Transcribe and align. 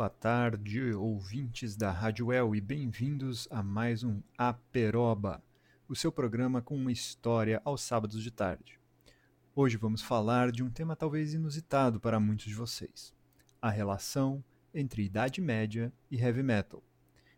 Boa 0.00 0.08
tarde, 0.08 0.94
ouvintes 0.94 1.76
da 1.76 1.90
Rádio 1.90 2.32
El, 2.32 2.54
e 2.54 2.60
bem-vindos 2.62 3.46
a 3.50 3.62
mais 3.62 4.02
um 4.02 4.22
Aperoba, 4.38 5.44
o 5.86 5.94
seu 5.94 6.10
programa 6.10 6.62
com 6.62 6.74
uma 6.74 6.90
história 6.90 7.60
aos 7.66 7.82
sábados 7.82 8.22
de 8.22 8.30
tarde. 8.30 8.80
Hoje 9.54 9.76
vamos 9.76 10.00
falar 10.00 10.52
de 10.52 10.62
um 10.62 10.70
tema 10.70 10.96
talvez 10.96 11.34
inusitado 11.34 12.00
para 12.00 12.18
muitos 12.18 12.46
de 12.46 12.54
vocês: 12.54 13.12
a 13.60 13.68
relação 13.68 14.42
entre 14.72 15.04
Idade 15.04 15.38
Média 15.42 15.92
e 16.10 16.16
Heavy 16.16 16.42
Metal. 16.42 16.82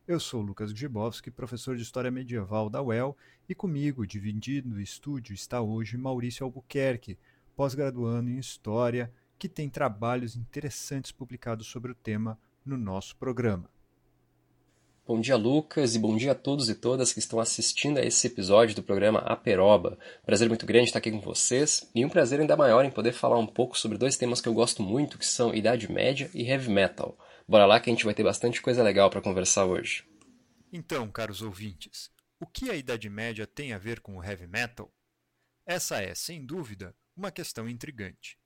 Eu 0.07 0.21
sou 0.21 0.41
Lucas 0.41 0.71
Grzybowski, 0.71 1.33
professor 1.33 1.75
de 1.75 1.83
História 1.83 2.13
Medieval 2.13 2.71
da 2.71 2.81
UEL, 2.81 3.17
e 3.49 3.57
comigo, 3.57 4.07
dividido 4.07 4.69
no 4.69 4.81
estúdio, 4.81 5.35
está 5.35 5.61
hoje 5.61 5.99
Maurício 5.99 6.45
Albuquerque, 6.45 7.19
pós-graduando 7.57 8.31
em 8.31 8.39
História 8.39 9.13
que 9.37 9.49
tem 9.49 9.69
trabalhos 9.69 10.37
interessantes 10.37 11.11
publicados 11.11 11.67
sobre 11.67 11.91
o 11.91 11.95
tema 11.97 12.39
no 12.65 12.77
nosso 12.77 13.17
programa. 13.17 13.71
Bom 15.05 15.21
dia, 15.21 15.37
Lucas, 15.37 15.97
e 15.97 15.99
bom 15.99 16.17
dia 16.17 16.33
a 16.33 16.35
todos 16.35 16.69
e 16.69 16.75
todas 16.75 17.13
que 17.13 17.19
estão 17.19 17.41
assistindo 17.41 17.99
a 17.99 18.03
esse 18.03 18.27
episódio 18.29 18.77
do 18.77 18.83
programa 18.83 19.19
Aperoba. 19.19 19.99
Prazer 20.25 20.49
muito 20.49 20.65
grande 20.65 20.87
estar 20.87 21.01
aqui 21.01 21.11
com 21.11 21.21
vocês 21.21 21.91
e 21.95 22.05
um 22.05 22.09
prazer 22.09 22.41
ainda 22.41 22.57
maior 22.57 22.85
em 22.85 22.91
poder 22.91 23.13
falar 23.13 23.39
um 23.39 23.47
pouco 23.47 23.77
sobre 23.77 23.99
dois 23.99 24.17
temas 24.17 24.41
que 24.41 24.49
eu 24.49 24.55
gosto 24.55 24.83
muito, 24.83 25.19
que 25.19 25.27
são 25.27 25.53
Idade 25.53 25.91
Média 25.91 26.31
e 26.33 26.49
Heavy 26.49 26.71
Metal. 26.71 27.19
Bora 27.49 27.67
lá 27.67 27.81
que 27.81 27.91
a 27.91 27.93
gente 27.93 28.05
vai 28.05 28.15
ter 28.15 28.23
bastante 28.23 28.63
coisa 28.63 28.83
legal 28.83 29.11
para 29.11 29.21
conversar 29.21 29.65
hoje. 29.67 30.05
Então, 30.73 31.11
caros 31.11 31.43
ouvintes, 31.43 32.11
o 32.39 32.47
que 32.47 32.71
a 32.71 32.77
Idade 32.77 33.11
Média 33.11 33.47
tem 33.47 33.73
a 33.73 33.79
ver 33.79 34.01
com 34.01 34.17
o 34.17 34.25
Heavy 34.25 34.47
Metal? 34.47 34.91
Essa 35.67 36.01
é, 36.01 36.15
sem 36.15 36.47
dúvida, 36.47 36.95
uma 37.17 37.31
questão 37.31 37.69
intrigante. 37.69 38.39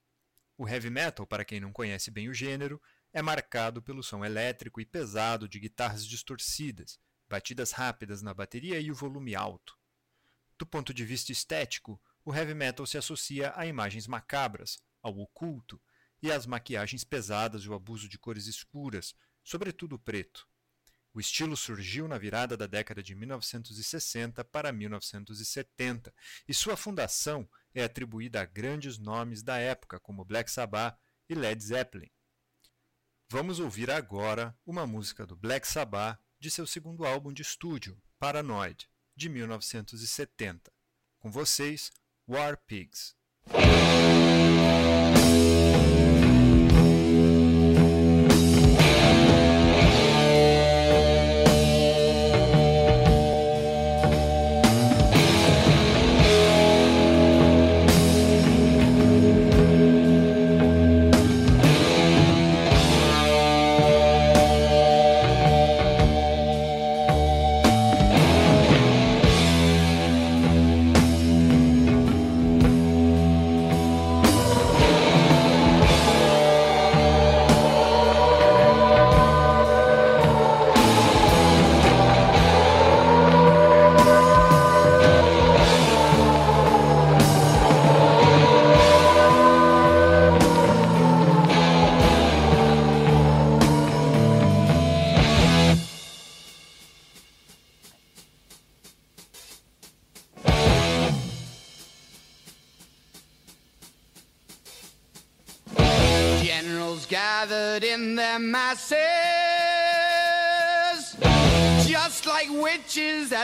O 0.58 0.66
heavy 0.66 0.88
metal, 0.88 1.26
para 1.26 1.44
quem 1.44 1.60
não 1.60 1.70
conhece 1.70 2.10
bem 2.10 2.28
o 2.28 2.34
gênero, 2.34 2.80
é 3.16 3.22
marcado 3.22 3.80
pelo 3.80 4.02
som 4.02 4.22
elétrico 4.22 4.78
e 4.78 4.84
pesado 4.84 5.48
de 5.48 5.58
guitarras 5.58 6.06
distorcidas, 6.06 7.00
batidas 7.26 7.72
rápidas 7.72 8.20
na 8.20 8.34
bateria 8.34 8.78
e 8.78 8.90
o 8.90 8.94
volume 8.94 9.34
alto. 9.34 9.74
Do 10.58 10.66
ponto 10.66 10.92
de 10.92 11.02
vista 11.02 11.32
estético, 11.32 11.98
o 12.22 12.34
heavy 12.34 12.52
metal 12.52 12.84
se 12.84 12.98
associa 12.98 13.54
a 13.56 13.64
imagens 13.64 14.06
macabras, 14.06 14.78
ao 15.02 15.18
oculto 15.18 15.80
e 16.20 16.30
às 16.30 16.44
maquiagens 16.44 17.04
pesadas 17.04 17.62
e 17.62 17.70
o 17.70 17.72
abuso 17.72 18.06
de 18.06 18.18
cores 18.18 18.46
escuras, 18.46 19.14
sobretudo 19.42 19.98
preto. 19.98 20.46
O 21.14 21.18
estilo 21.18 21.56
surgiu 21.56 22.06
na 22.06 22.18
virada 22.18 22.54
da 22.54 22.66
década 22.66 23.02
de 23.02 23.14
1960 23.14 24.44
para 24.44 24.70
1970 24.70 26.12
e 26.46 26.52
sua 26.52 26.76
fundação 26.76 27.48
é 27.74 27.82
atribuída 27.82 28.42
a 28.42 28.44
grandes 28.44 28.98
nomes 28.98 29.42
da 29.42 29.56
época, 29.56 29.98
como 29.98 30.22
Black 30.22 30.50
Sabbath 30.50 30.98
e 31.30 31.34
Led 31.34 31.64
Zeppelin. 31.64 32.10
Vamos 33.28 33.58
ouvir 33.58 33.90
agora 33.90 34.56
uma 34.64 34.86
música 34.86 35.26
do 35.26 35.34
Black 35.34 35.66
Sabbath 35.66 36.16
de 36.38 36.48
seu 36.48 36.64
segundo 36.64 37.04
álbum 37.04 37.32
de 37.32 37.42
estúdio, 37.42 38.00
Paranoid, 38.20 38.88
de 39.16 39.28
1970. 39.28 40.72
Com 41.18 41.28
vocês, 41.32 41.90
War 42.28 42.56
Pigs. 42.68 43.16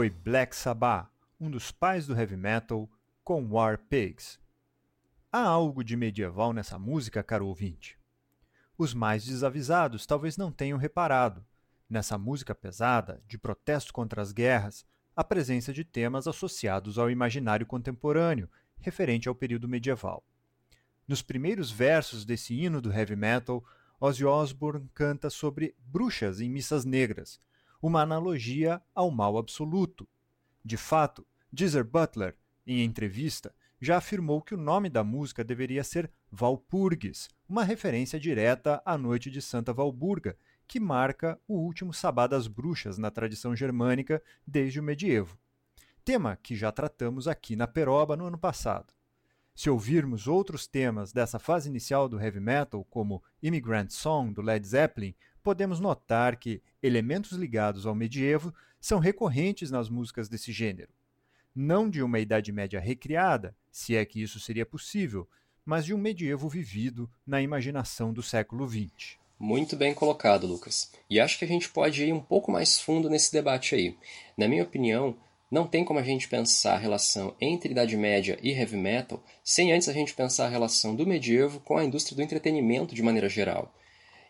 Foi 0.00 0.08
Black 0.08 0.56
Sabbath, 0.56 1.10
um 1.38 1.50
dos 1.50 1.70
pais 1.70 2.06
do 2.06 2.18
heavy 2.18 2.34
metal, 2.34 2.88
com 3.22 3.46
War 3.50 3.76
Pigs. 3.76 4.40
Há 5.30 5.42
algo 5.42 5.84
de 5.84 5.94
medieval 5.94 6.54
nessa 6.54 6.78
música, 6.78 7.22
caro 7.22 7.46
ouvinte? 7.46 7.98
Os 8.78 8.94
mais 8.94 9.26
desavisados 9.26 10.06
talvez 10.06 10.38
não 10.38 10.50
tenham 10.50 10.78
reparado, 10.78 11.44
nessa 11.86 12.16
música 12.16 12.54
pesada, 12.54 13.22
de 13.28 13.36
protesto 13.36 13.92
contra 13.92 14.22
as 14.22 14.32
guerras, 14.32 14.86
a 15.14 15.22
presença 15.22 15.70
de 15.70 15.84
temas 15.84 16.26
associados 16.26 16.98
ao 16.98 17.10
imaginário 17.10 17.66
contemporâneo, 17.66 18.48
referente 18.78 19.28
ao 19.28 19.34
período 19.34 19.68
medieval. 19.68 20.24
Nos 21.06 21.20
primeiros 21.20 21.70
versos 21.70 22.24
desse 22.24 22.54
hino 22.54 22.80
do 22.80 22.90
heavy 22.90 23.16
metal, 23.16 23.62
Ozzy 24.00 24.24
Osbourne 24.24 24.88
canta 24.94 25.28
sobre 25.28 25.76
bruxas 25.78 26.40
em 26.40 26.48
missas 26.48 26.86
negras, 26.86 27.38
uma 27.80 28.02
analogia 28.02 28.80
ao 28.94 29.10
mal 29.10 29.38
absoluto. 29.38 30.08
De 30.64 30.76
fato, 30.76 31.26
Geezer 31.52 31.84
Butler, 31.84 32.36
em 32.66 32.84
entrevista, 32.84 33.54
já 33.80 33.96
afirmou 33.96 34.42
que 34.42 34.54
o 34.54 34.58
nome 34.58 34.90
da 34.90 35.02
música 35.02 35.42
deveria 35.42 35.82
ser 35.82 36.10
Valpurgis, 36.30 37.28
uma 37.48 37.64
referência 37.64 38.20
direta 38.20 38.82
à 38.84 38.98
noite 38.98 39.30
de 39.30 39.40
Santa 39.40 39.72
Valburga, 39.72 40.36
que 40.68 40.78
marca 40.78 41.40
o 41.48 41.54
último 41.54 41.92
sabá 41.92 42.26
das 42.26 42.46
bruxas 42.46 42.98
na 42.98 43.10
tradição 43.10 43.56
germânica 43.56 44.22
desde 44.46 44.78
o 44.78 44.82
medievo. 44.82 45.38
Tema 46.04 46.36
que 46.36 46.54
já 46.54 46.70
tratamos 46.70 47.26
aqui 47.26 47.56
na 47.56 47.66
Peroba 47.66 48.16
no 48.16 48.26
ano 48.26 48.38
passado. 48.38 48.94
Se 49.54 49.68
ouvirmos 49.68 50.28
outros 50.28 50.66
temas 50.66 51.12
dessa 51.12 51.38
fase 51.38 51.68
inicial 51.68 52.08
do 52.08 52.20
heavy 52.20 52.40
metal, 52.40 52.84
como 52.84 53.22
Immigrant 53.42 53.90
Song 53.90 54.32
do 54.32 54.40
Led 54.40 54.66
Zeppelin, 54.66 55.14
podemos 55.40 55.80
notar 55.80 56.36
que 56.36 56.62
elementos 56.82 57.32
ligados 57.32 57.86
ao 57.86 57.94
medievo 57.94 58.54
são 58.80 58.98
recorrentes 58.98 59.70
nas 59.70 59.88
músicas 59.88 60.28
desse 60.28 60.52
gênero. 60.52 60.92
Não 61.54 61.90
de 61.90 62.02
uma 62.02 62.20
Idade 62.20 62.52
Média 62.52 62.80
recriada, 62.80 63.56
se 63.70 63.96
é 63.96 64.04
que 64.04 64.22
isso 64.22 64.38
seria 64.38 64.64
possível, 64.64 65.28
mas 65.64 65.84
de 65.84 65.92
um 65.92 65.98
medievo 65.98 66.48
vivido 66.48 67.10
na 67.26 67.42
imaginação 67.42 68.12
do 68.12 68.22
século 68.22 68.68
XX. 68.68 69.18
Muito 69.38 69.74
bem 69.74 69.94
colocado, 69.94 70.46
Lucas. 70.46 70.92
E 71.08 71.18
acho 71.18 71.38
que 71.38 71.44
a 71.44 71.48
gente 71.48 71.68
pode 71.68 72.04
ir 72.04 72.12
um 72.12 72.20
pouco 72.20 72.52
mais 72.52 72.78
fundo 72.78 73.08
nesse 73.08 73.32
debate 73.32 73.74
aí. 73.74 73.96
Na 74.36 74.46
minha 74.46 74.62
opinião, 74.62 75.16
não 75.50 75.66
tem 75.66 75.84
como 75.84 75.98
a 75.98 76.02
gente 76.02 76.28
pensar 76.28 76.74
a 76.74 76.78
relação 76.78 77.34
entre 77.40 77.72
Idade 77.72 77.96
Média 77.96 78.38
e 78.42 78.52
Heavy 78.52 78.76
Metal 78.76 79.22
sem 79.42 79.72
antes 79.72 79.88
a 79.88 79.92
gente 79.92 80.14
pensar 80.14 80.46
a 80.46 80.50
relação 80.50 80.94
do 80.94 81.06
medievo 81.06 81.58
com 81.60 81.76
a 81.76 81.84
indústria 81.84 82.14
do 82.14 82.22
entretenimento 82.22 82.94
de 82.94 83.02
maneira 83.02 83.28
geral. 83.28 83.74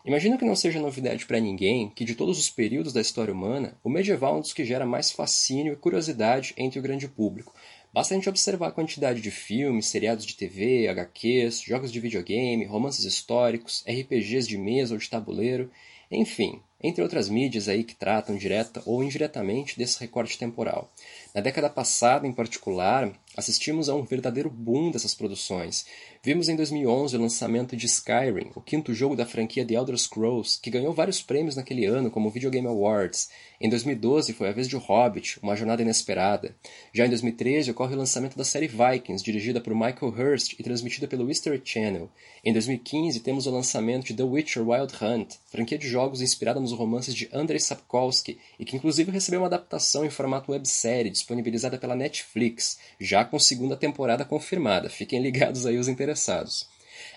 Imagino 0.03 0.37
que 0.37 0.45
não 0.45 0.55
seja 0.55 0.79
novidade 0.79 1.27
para 1.27 1.39
ninguém 1.39 1.89
que, 1.89 2.03
de 2.03 2.15
todos 2.15 2.39
os 2.39 2.49
períodos 2.49 2.91
da 2.91 3.01
história 3.01 3.33
humana, 3.33 3.77
o 3.83 3.89
medieval 3.89 4.35
é 4.35 4.37
um 4.37 4.41
dos 4.41 4.51
que 4.51 4.65
gera 4.65 4.85
mais 4.85 5.11
fascínio 5.11 5.73
e 5.73 5.75
curiosidade 5.75 6.53
entre 6.57 6.79
o 6.79 6.81
grande 6.81 7.07
público. 7.07 7.53
Basta 7.93 8.13
a 8.13 8.17
gente 8.17 8.29
observar 8.29 8.69
a 8.69 8.71
quantidade 8.71 9.21
de 9.21 9.29
filmes, 9.29 9.87
seriados 9.87 10.25
de 10.25 10.35
TV, 10.35 10.87
HQs, 10.87 11.61
jogos 11.61 11.91
de 11.91 11.99
videogame, 11.99 12.65
romances 12.65 13.05
históricos, 13.05 13.83
RPGs 13.87 14.47
de 14.47 14.57
mesa 14.57 14.93
ou 14.93 14.99
de 14.99 15.09
tabuleiro, 15.09 15.69
enfim, 16.09 16.61
entre 16.81 17.03
outras 17.03 17.29
mídias 17.29 17.69
aí 17.69 17.83
que 17.83 17.95
tratam 17.95 18.35
direta 18.35 18.81
ou 18.85 19.03
indiretamente 19.03 19.77
desse 19.77 19.99
recorte 19.99 20.37
temporal. 20.37 20.91
Na 21.33 21.39
década 21.39 21.69
passada, 21.69 22.27
em 22.27 22.33
particular, 22.33 23.09
assistimos 23.37 23.87
a 23.87 23.95
um 23.95 24.03
verdadeiro 24.03 24.49
boom 24.49 24.91
dessas 24.91 25.15
produções. 25.15 25.85
Vimos 26.21 26.49
em 26.49 26.55
2011 26.57 27.15
o 27.15 27.21
lançamento 27.21 27.75
de 27.75 27.85
Skyrim, 27.85 28.51
o 28.53 28.61
quinto 28.61 28.93
jogo 28.93 29.15
da 29.15 29.25
franquia 29.25 29.65
The 29.65 29.75
Elder 29.75 29.97
Scrolls, 29.97 30.59
que 30.61 30.69
ganhou 30.69 30.93
vários 30.93 31.21
prêmios 31.21 31.55
naquele 31.55 31.85
ano, 31.85 32.11
como 32.11 32.27
o 32.27 32.31
Video 32.31 32.51
Game 32.51 32.67
Awards. 32.67 33.29
Em 33.61 33.69
2012 33.69 34.33
foi 34.33 34.49
a 34.49 34.51
vez 34.51 34.67
de 34.67 34.75
O 34.75 34.79
Hobbit, 34.79 35.39
Uma 35.41 35.55
Jornada 35.55 35.81
Inesperada. 35.81 36.53
Já 36.93 37.05
em 37.05 37.09
2013 37.09 37.71
ocorre 37.71 37.95
o 37.95 37.97
lançamento 37.97 38.37
da 38.37 38.43
série 38.43 38.67
Vikings, 38.67 39.23
dirigida 39.23 39.61
por 39.61 39.73
Michael 39.73 40.13
Hurst 40.15 40.59
e 40.59 40.63
transmitida 40.63 41.07
pelo 41.07 41.31
History 41.31 41.61
Channel. 41.63 42.09
Em 42.43 42.51
2015 42.51 43.21
temos 43.21 43.47
o 43.47 43.51
lançamento 43.51 44.07
de 44.07 44.13
The 44.13 44.23
Witcher 44.23 44.67
Wild 44.67 44.93
Hunt, 45.01 45.35
franquia 45.49 45.77
de 45.77 45.87
jogos 45.87 46.21
inspirada 46.21 46.59
nos 46.59 46.73
romances 46.73 47.15
de 47.15 47.29
Andrei 47.31 47.59
Sapkowski 47.59 48.37
e 48.59 48.65
que 48.65 48.75
inclusive 48.75 49.11
recebeu 49.11 49.39
uma 49.39 49.47
adaptação 49.47 50.05
em 50.05 50.09
formato 50.09 50.51
websérie 50.51 51.11
disponibilizada 51.21 51.77
pela 51.77 51.95
Netflix, 51.95 52.79
já 52.99 53.23
com 53.23 53.39
segunda 53.39 53.77
temporada 53.77 54.25
confirmada. 54.25 54.89
Fiquem 54.89 55.21
ligados 55.21 55.65
aí 55.65 55.77
os 55.77 55.87
interessados. 55.87 56.67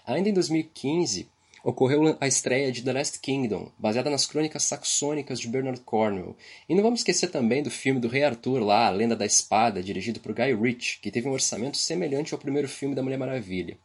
Ainda 0.06 0.28
em 0.28 0.32
2015, 0.32 1.28
ocorreu 1.64 2.16
a 2.20 2.26
estreia 2.28 2.70
de 2.70 2.82
The 2.82 2.92
Last 2.92 3.18
Kingdom, 3.20 3.73
baseada 3.78 4.11
nas 4.11 4.26
crônicas 4.26 4.64
saxônicas 4.64 5.40
de 5.40 5.49
Bernard 5.49 5.80
Cornwell. 5.80 6.37
E 6.68 6.75
não 6.75 6.82
vamos 6.82 7.00
esquecer 7.00 7.30
também 7.30 7.62
do 7.62 7.70
filme 7.70 7.99
do 7.99 8.08
Rei 8.08 8.23
Arthur 8.23 8.62
lá, 8.62 8.87
A 8.87 8.90
Lenda 8.90 9.16
da 9.16 9.25
Espada, 9.25 9.82
dirigido 9.82 10.20
por 10.20 10.34
Guy 10.34 10.54
Ritchie, 10.54 10.99
que 11.00 11.11
teve 11.11 11.26
um 11.26 11.32
orçamento 11.32 11.78
semelhante 11.78 12.34
ao 12.34 12.40
primeiro 12.40 12.68
filme 12.68 12.94
da 12.94 13.02
Mulher 13.02 13.18
Maravilha. 13.18 13.78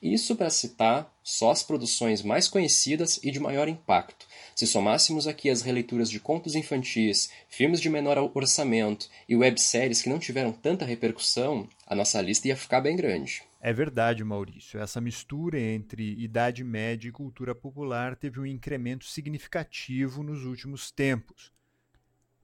Isso 0.00 0.36
para 0.36 0.48
citar 0.48 1.12
só 1.24 1.50
as 1.50 1.62
produções 1.62 2.22
mais 2.22 2.46
conhecidas 2.46 3.18
e 3.22 3.32
de 3.32 3.40
maior 3.40 3.66
impacto. 3.66 4.26
Se 4.54 4.66
somássemos 4.66 5.26
aqui 5.26 5.50
as 5.50 5.62
releituras 5.62 6.08
de 6.08 6.20
contos 6.20 6.54
infantis, 6.54 7.28
filmes 7.48 7.80
de 7.80 7.90
menor 7.90 8.18
orçamento 8.34 9.08
e 9.28 9.34
webséries 9.34 10.00
que 10.00 10.08
não 10.08 10.18
tiveram 10.18 10.52
tanta 10.52 10.84
repercussão, 10.84 11.68
a 11.86 11.94
nossa 11.94 12.20
lista 12.22 12.46
ia 12.46 12.56
ficar 12.56 12.80
bem 12.80 12.96
grande. 12.96 13.42
É 13.60 13.72
verdade, 13.72 14.22
Maurício. 14.22 14.78
Essa 14.78 15.00
mistura 15.00 15.58
entre 15.58 16.02
Idade 16.22 16.62
Média 16.62 17.08
e 17.08 17.12
cultura 17.12 17.54
popular 17.54 18.14
teve 18.14 18.38
um 18.38 18.46
incremento 18.46 19.06
significativo 19.06 20.22
nos 20.22 20.44
últimos 20.44 20.90
tempos. 20.90 21.50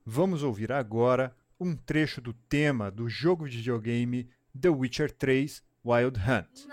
Vamos 0.05 0.43
ouvir 0.43 0.71
agora 0.71 1.33
um 1.59 1.75
trecho 1.75 2.19
do 2.19 2.33
tema 2.33 2.89
do 2.89 3.07
jogo 3.07 3.47
de 3.47 3.57
videogame 3.57 4.27
The 4.59 4.69
Witcher 4.69 5.11
3 5.11 5.61
Wild 5.85 6.19
Hunt. 6.19 6.67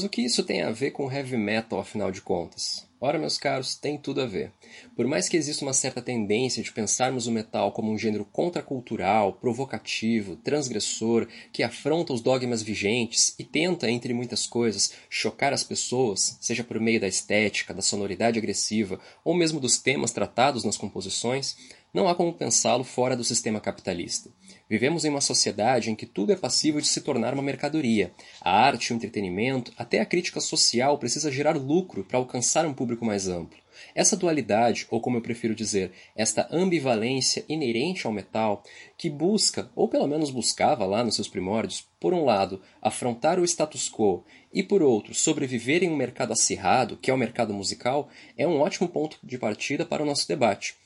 Mas 0.00 0.06
o 0.06 0.08
que 0.08 0.22
isso 0.22 0.42
tem 0.42 0.62
a 0.62 0.70
ver 0.70 0.92
com 0.92 1.12
heavy 1.12 1.36
metal, 1.36 1.78
afinal 1.78 2.10
de 2.10 2.22
contas? 2.22 2.88
Ora, 2.98 3.18
meus 3.18 3.36
caros, 3.36 3.74
tem 3.74 3.98
tudo 3.98 4.22
a 4.22 4.26
ver. 4.26 4.50
Por 4.96 5.06
mais 5.06 5.28
que 5.28 5.36
exista 5.36 5.62
uma 5.62 5.74
certa 5.74 6.00
tendência 6.00 6.62
de 6.62 6.72
pensarmos 6.72 7.26
o 7.26 7.30
metal 7.30 7.70
como 7.70 7.92
um 7.92 7.98
gênero 7.98 8.24
contracultural, 8.24 9.34
provocativo, 9.34 10.36
transgressor, 10.36 11.28
que 11.52 11.62
afronta 11.62 12.14
os 12.14 12.22
dogmas 12.22 12.62
vigentes 12.62 13.34
e 13.38 13.44
tenta, 13.44 13.90
entre 13.90 14.14
muitas 14.14 14.46
coisas, 14.46 14.94
chocar 15.10 15.52
as 15.52 15.64
pessoas, 15.64 16.38
seja 16.40 16.64
por 16.64 16.80
meio 16.80 16.98
da 16.98 17.06
estética, 17.06 17.74
da 17.74 17.82
sonoridade 17.82 18.38
agressiva 18.38 18.98
ou 19.22 19.34
mesmo 19.34 19.60
dos 19.60 19.76
temas 19.76 20.12
tratados 20.12 20.64
nas 20.64 20.78
composições, 20.78 21.58
não 21.92 22.08
há 22.08 22.14
como 22.14 22.32
pensá-lo 22.32 22.84
fora 22.84 23.14
do 23.14 23.24
sistema 23.24 23.60
capitalista. 23.60 24.30
Vivemos 24.70 25.04
em 25.04 25.08
uma 25.08 25.20
sociedade 25.20 25.90
em 25.90 25.96
que 25.96 26.06
tudo 26.06 26.32
é 26.32 26.36
passível 26.36 26.80
de 26.80 26.86
se 26.86 27.00
tornar 27.00 27.34
uma 27.34 27.42
mercadoria. 27.42 28.12
A 28.40 28.52
arte, 28.52 28.92
o 28.92 28.96
entretenimento, 28.96 29.72
até 29.76 29.98
a 29.98 30.06
crítica 30.06 30.40
social 30.40 30.96
precisa 30.96 31.28
gerar 31.28 31.56
lucro 31.56 32.04
para 32.04 32.16
alcançar 32.16 32.64
um 32.64 32.72
público 32.72 33.04
mais 33.04 33.26
amplo. 33.26 33.58
Essa 33.96 34.16
dualidade, 34.16 34.86
ou 34.88 35.00
como 35.00 35.16
eu 35.16 35.22
prefiro 35.22 35.56
dizer, 35.56 35.90
esta 36.14 36.46
ambivalência 36.52 37.44
inerente 37.48 38.06
ao 38.06 38.12
metal, 38.12 38.62
que 38.96 39.10
busca, 39.10 39.68
ou 39.74 39.88
pelo 39.88 40.06
menos 40.06 40.30
buscava 40.30 40.86
lá 40.86 41.02
nos 41.02 41.16
seus 41.16 41.26
primórdios, 41.26 41.84
por 41.98 42.14
um 42.14 42.24
lado, 42.24 42.62
afrontar 42.80 43.40
o 43.40 43.44
status 43.44 43.90
quo 43.90 44.24
e 44.52 44.62
por 44.62 44.82
outro, 44.82 45.14
sobreviver 45.14 45.82
em 45.82 45.90
um 45.90 45.96
mercado 45.96 46.32
acirrado, 46.32 46.96
que 46.96 47.10
é 47.10 47.14
o 47.14 47.18
mercado 47.18 47.52
musical, 47.52 48.08
é 48.38 48.46
um 48.46 48.60
ótimo 48.60 48.88
ponto 48.88 49.18
de 49.20 49.36
partida 49.36 49.84
para 49.84 50.02
o 50.02 50.06
nosso 50.06 50.28
debate. 50.28 50.76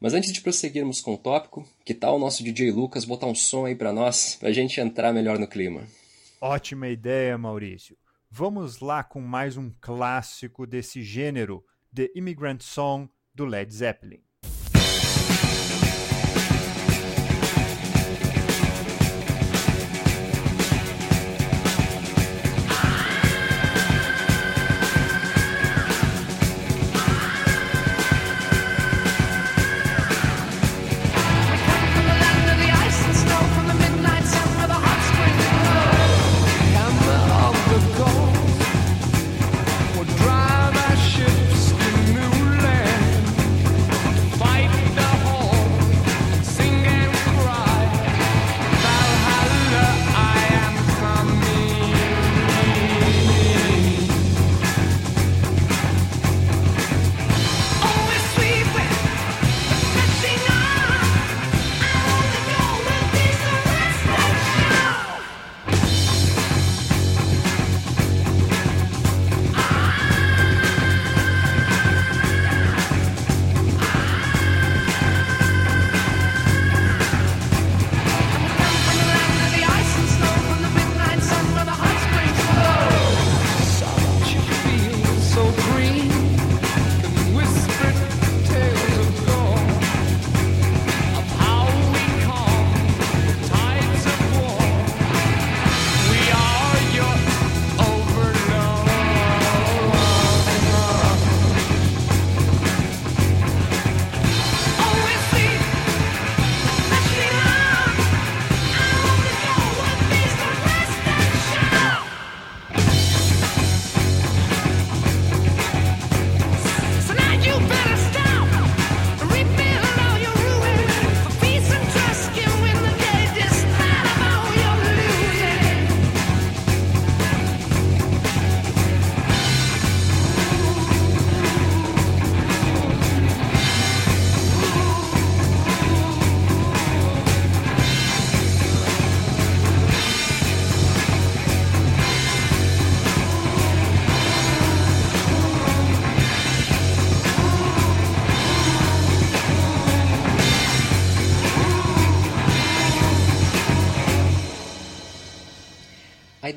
Mas 0.00 0.14
antes 0.14 0.32
de 0.32 0.40
prosseguirmos 0.40 1.00
com 1.00 1.14
o 1.14 1.18
tópico, 1.18 1.66
que 1.84 1.94
tal 1.94 2.16
o 2.16 2.18
nosso 2.18 2.42
DJ 2.42 2.70
Lucas 2.70 3.04
botar 3.04 3.26
um 3.26 3.34
som 3.34 3.64
aí 3.66 3.74
para 3.74 3.92
nós, 3.92 4.36
para 4.36 4.48
a 4.48 4.52
gente 4.52 4.80
entrar 4.80 5.12
melhor 5.12 5.38
no 5.38 5.48
clima? 5.48 5.86
Ótima 6.40 6.88
ideia, 6.88 7.38
Maurício. 7.38 7.96
Vamos 8.30 8.80
lá 8.80 9.02
com 9.04 9.20
mais 9.20 9.56
um 9.56 9.70
clássico 9.80 10.66
desse 10.66 11.02
gênero, 11.02 11.64
The 11.94 12.10
Immigrant 12.16 12.62
Song, 12.62 13.08
do 13.34 13.44
Led 13.44 13.72
Zeppelin. 13.72 14.22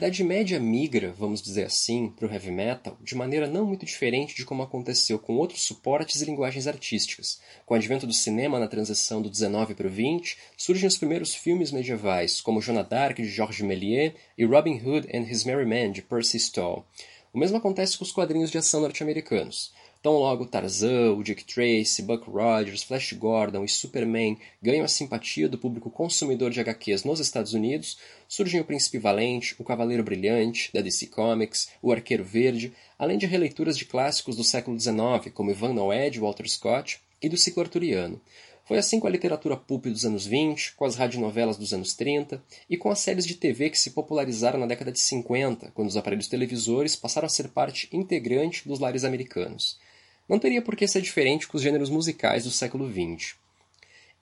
Idade 0.07 0.23
Média 0.23 0.57
migra, 0.57 1.13
vamos 1.19 1.41
dizer 1.41 1.65
assim, 1.65 2.07
para 2.07 2.25
o 2.25 2.31
heavy 2.31 2.49
metal 2.49 2.97
de 3.03 3.13
maneira 3.13 3.45
não 3.45 3.65
muito 3.65 3.85
diferente 3.85 4.33
de 4.33 4.45
como 4.45 4.63
aconteceu 4.63 5.19
com 5.19 5.35
outros 5.35 5.63
suportes 5.63 6.21
e 6.21 6.25
linguagens 6.25 6.65
artísticas. 6.65 7.41
Com 7.65 7.73
o 7.73 7.77
advento 7.77 8.07
do 8.07 8.13
cinema 8.13 8.57
na 8.57 8.69
transição 8.69 9.21
do 9.21 9.29
19 9.29 9.75
para 9.75 9.87
o 9.87 9.89
20, 9.89 10.37
surgem 10.55 10.87
os 10.87 10.97
primeiros 10.97 11.35
filmes 11.35 11.73
medievais, 11.73 12.39
como 12.39 12.61
Joana 12.61 12.85
d'Arc 12.85 13.21
de 13.21 13.29
Georges 13.29 13.59
Méliès 13.59 14.13
e 14.37 14.45
Robin 14.45 14.79
Hood 14.81 15.09
and 15.13 15.29
His 15.29 15.43
Merry 15.43 15.65
Men 15.65 15.91
de 15.91 16.01
Percy 16.01 16.37
Stoll. 16.37 16.85
O 17.33 17.37
mesmo 17.37 17.57
acontece 17.57 17.97
com 17.97 18.05
os 18.05 18.11
quadrinhos 18.13 18.49
de 18.49 18.57
ação 18.57 18.79
norte-americanos. 18.79 19.73
Tão 20.01 20.13
logo 20.13 20.45
Tarzan, 20.45 21.21
Dick 21.21 21.43
Tracy, 21.43 22.01
Buck 22.01 22.29
Rogers, 22.29 22.83
Flash 22.83 23.13
Gordon 23.13 23.65
e 23.65 23.67
Superman 23.67 24.37
ganham 24.61 24.85
a 24.85 24.87
simpatia 24.87 25.49
do 25.49 25.57
público 25.57 25.89
consumidor 25.89 26.51
de 26.51 26.61
HQs 26.61 27.03
nos 27.03 27.19
Estados 27.19 27.53
Unidos, 27.53 27.97
surgem 28.27 28.59
o 28.59 28.65
Príncipe 28.65 28.97
Valente, 28.97 29.55
o 29.57 29.63
Cavaleiro 29.63 30.03
Brilhante, 30.03 30.69
da 30.73 30.81
DC 30.81 31.07
Comics, 31.07 31.69
o 31.81 31.91
Arqueiro 31.91 32.23
Verde, 32.23 32.73
além 32.97 33.17
de 33.17 33.25
releituras 33.25 33.77
de 33.77 33.85
clássicos 33.85 34.35
do 34.35 34.43
século 34.43 34.79
XIX, 34.79 35.31
como 35.33 35.51
Ivan 35.51 35.73
Noé, 35.73 36.09
de 36.09 36.19
Walter 36.19 36.47
Scott, 36.49 36.99
e 37.21 37.29
do 37.29 37.37
ciclo 37.37 37.63
arturiano. 37.63 38.21
Foi 38.65 38.77
assim 38.77 38.99
com 38.99 39.07
a 39.07 39.09
literatura 39.09 39.55
pulp 39.55 39.85
dos 39.85 40.05
anos 40.05 40.25
20, 40.25 40.75
com 40.75 40.83
as 40.83 40.95
radionovelas 40.95 41.55
dos 41.55 41.73
anos 41.73 41.93
30 41.93 42.43
e 42.69 42.75
com 42.75 42.91
as 42.91 42.99
séries 42.99 43.25
de 43.25 43.35
TV 43.35 43.69
que 43.69 43.79
se 43.79 43.91
popularizaram 43.91 44.59
na 44.59 44.65
década 44.65 44.91
de 44.91 44.99
50, 44.99 45.71
quando 45.71 45.87
os 45.87 45.95
aparelhos 45.95 46.27
televisores 46.27 46.93
passaram 46.93 47.27
a 47.27 47.29
ser 47.29 47.47
parte 47.47 47.87
integrante 47.93 48.67
dos 48.67 48.79
lares 48.79 49.05
americanos. 49.05 49.79
Não 50.27 50.37
teria 50.37 50.61
por 50.61 50.75
que 50.75 50.85
ser 50.85 51.01
diferente 51.01 51.47
com 51.47 51.55
os 51.55 51.63
gêneros 51.63 51.89
musicais 51.89 52.43
do 52.43 52.51
século 52.51 52.91
XX. 52.91 53.35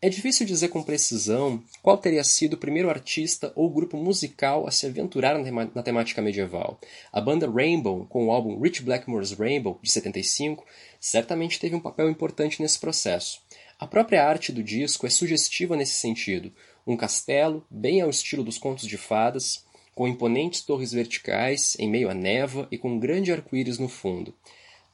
É 0.05 0.09
difícil 0.09 0.45
dizer 0.45 0.67
com 0.67 0.83
precisão 0.83 1.63
qual 1.81 1.97
teria 1.97 2.23
sido 2.23 2.53
o 2.53 2.57
primeiro 2.57 2.91
artista 2.91 3.51
ou 3.55 3.67
grupo 3.71 3.97
musical 3.97 4.67
a 4.67 4.69
se 4.69 4.85
aventurar 4.85 5.35
na 5.73 5.81
temática 5.81 6.21
medieval. 6.21 6.79
A 7.11 7.19
banda 7.19 7.49
Rainbow, 7.49 8.05
com 8.05 8.27
o 8.27 8.31
álbum 8.31 8.61
Rich 8.61 8.83
Blackmore's 8.83 9.31
Rainbow, 9.31 9.79
de 9.81 9.89
75, 9.89 10.63
certamente 10.99 11.59
teve 11.59 11.75
um 11.75 11.79
papel 11.79 12.07
importante 12.07 12.61
nesse 12.61 12.77
processo. 12.77 13.41
A 13.79 13.87
própria 13.87 14.23
arte 14.23 14.51
do 14.51 14.61
disco 14.61 15.07
é 15.07 15.09
sugestiva 15.09 15.75
nesse 15.75 15.93
sentido. 15.93 16.53
Um 16.85 16.95
castelo, 16.95 17.65
bem 17.67 17.99
ao 17.99 18.09
estilo 18.11 18.43
dos 18.43 18.59
contos 18.59 18.85
de 18.85 18.97
fadas, 18.99 19.65
com 19.95 20.07
imponentes 20.07 20.61
torres 20.61 20.91
verticais 20.91 21.75
em 21.79 21.89
meio 21.89 22.11
à 22.11 22.13
neva 22.13 22.67
e 22.69 22.77
com 22.77 22.91
um 22.91 22.99
grande 22.99 23.31
arco-íris 23.31 23.79
no 23.79 23.89
fundo. 23.89 24.35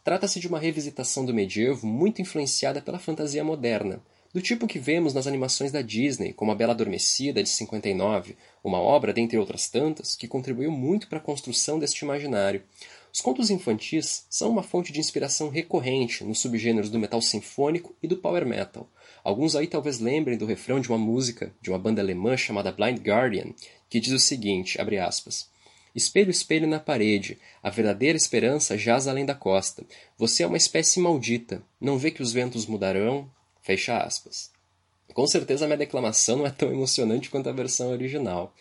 Trata-se 0.05 0.39
de 0.39 0.47
uma 0.47 0.57
revisitação 0.57 1.25
do 1.25 1.33
medievo 1.33 1.85
muito 1.85 2.21
influenciada 2.21 2.81
pela 2.81 2.97
fantasia 2.97 3.43
moderna, 3.43 4.01
do 4.33 4.41
tipo 4.41 4.67
que 4.67 4.79
vemos 4.79 5.13
nas 5.13 5.27
animações 5.27 5.71
da 5.71 5.81
Disney, 5.81 6.33
como 6.33 6.51
A 6.51 6.55
Bela 6.55 6.73
Adormecida, 6.73 7.43
de 7.43 7.49
59, 7.49 8.37
uma 8.63 8.79
obra, 8.79 9.11
dentre 9.11 9.37
outras 9.37 9.69
tantas, 9.69 10.15
que 10.15 10.27
contribuiu 10.27 10.71
muito 10.71 11.07
para 11.07 11.17
a 11.17 11.21
construção 11.21 11.77
deste 11.77 12.03
imaginário. 12.05 12.63
Os 13.13 13.19
contos 13.19 13.49
infantis 13.49 14.25
são 14.29 14.49
uma 14.49 14.63
fonte 14.63 14.93
de 14.93 14.99
inspiração 14.99 15.49
recorrente 15.49 16.23
nos 16.23 16.39
subgêneros 16.39 16.89
do 16.89 16.97
metal 16.97 17.21
sinfônico 17.21 17.93
e 18.01 18.07
do 18.07 18.15
power 18.15 18.45
metal. 18.45 18.89
Alguns 19.21 19.55
aí 19.55 19.67
talvez 19.67 19.99
lembrem 19.99 20.37
do 20.37 20.45
refrão 20.45 20.79
de 20.79 20.87
uma 20.87 20.97
música 20.97 21.53
de 21.61 21.69
uma 21.69 21.77
banda 21.77 22.01
alemã 22.01 22.37
chamada 22.37 22.71
Blind 22.71 22.99
Guardian, 22.99 23.53
que 23.89 23.99
diz 23.99 24.13
o 24.13 24.19
seguinte, 24.19 24.79
abre 24.79 24.97
aspas, 24.97 25.49
Espelho, 25.93 26.31
espelho 26.31 26.67
na 26.67 26.79
parede, 26.79 27.37
a 27.61 27.69
verdadeira 27.69 28.17
esperança 28.17 28.77
jaz 28.77 29.09
além 29.09 29.25
da 29.25 29.35
costa. 29.35 29.83
Você 30.17 30.41
é 30.43 30.47
uma 30.47 30.55
espécie 30.55 31.01
maldita, 31.01 31.61
não 31.81 31.97
vê 31.97 32.11
que 32.11 32.21
os 32.21 32.31
ventos 32.31 32.65
mudarão? 32.65 33.29
Fecha 33.61 33.97
aspas. 33.97 34.51
Com 35.13 35.27
certeza 35.27 35.65
minha 35.65 35.77
declamação 35.77 36.37
não 36.37 36.47
é 36.47 36.51
tão 36.51 36.71
emocionante 36.71 37.29
quanto 37.29 37.49
a 37.49 37.53
versão 37.53 37.91
original. 37.91 38.53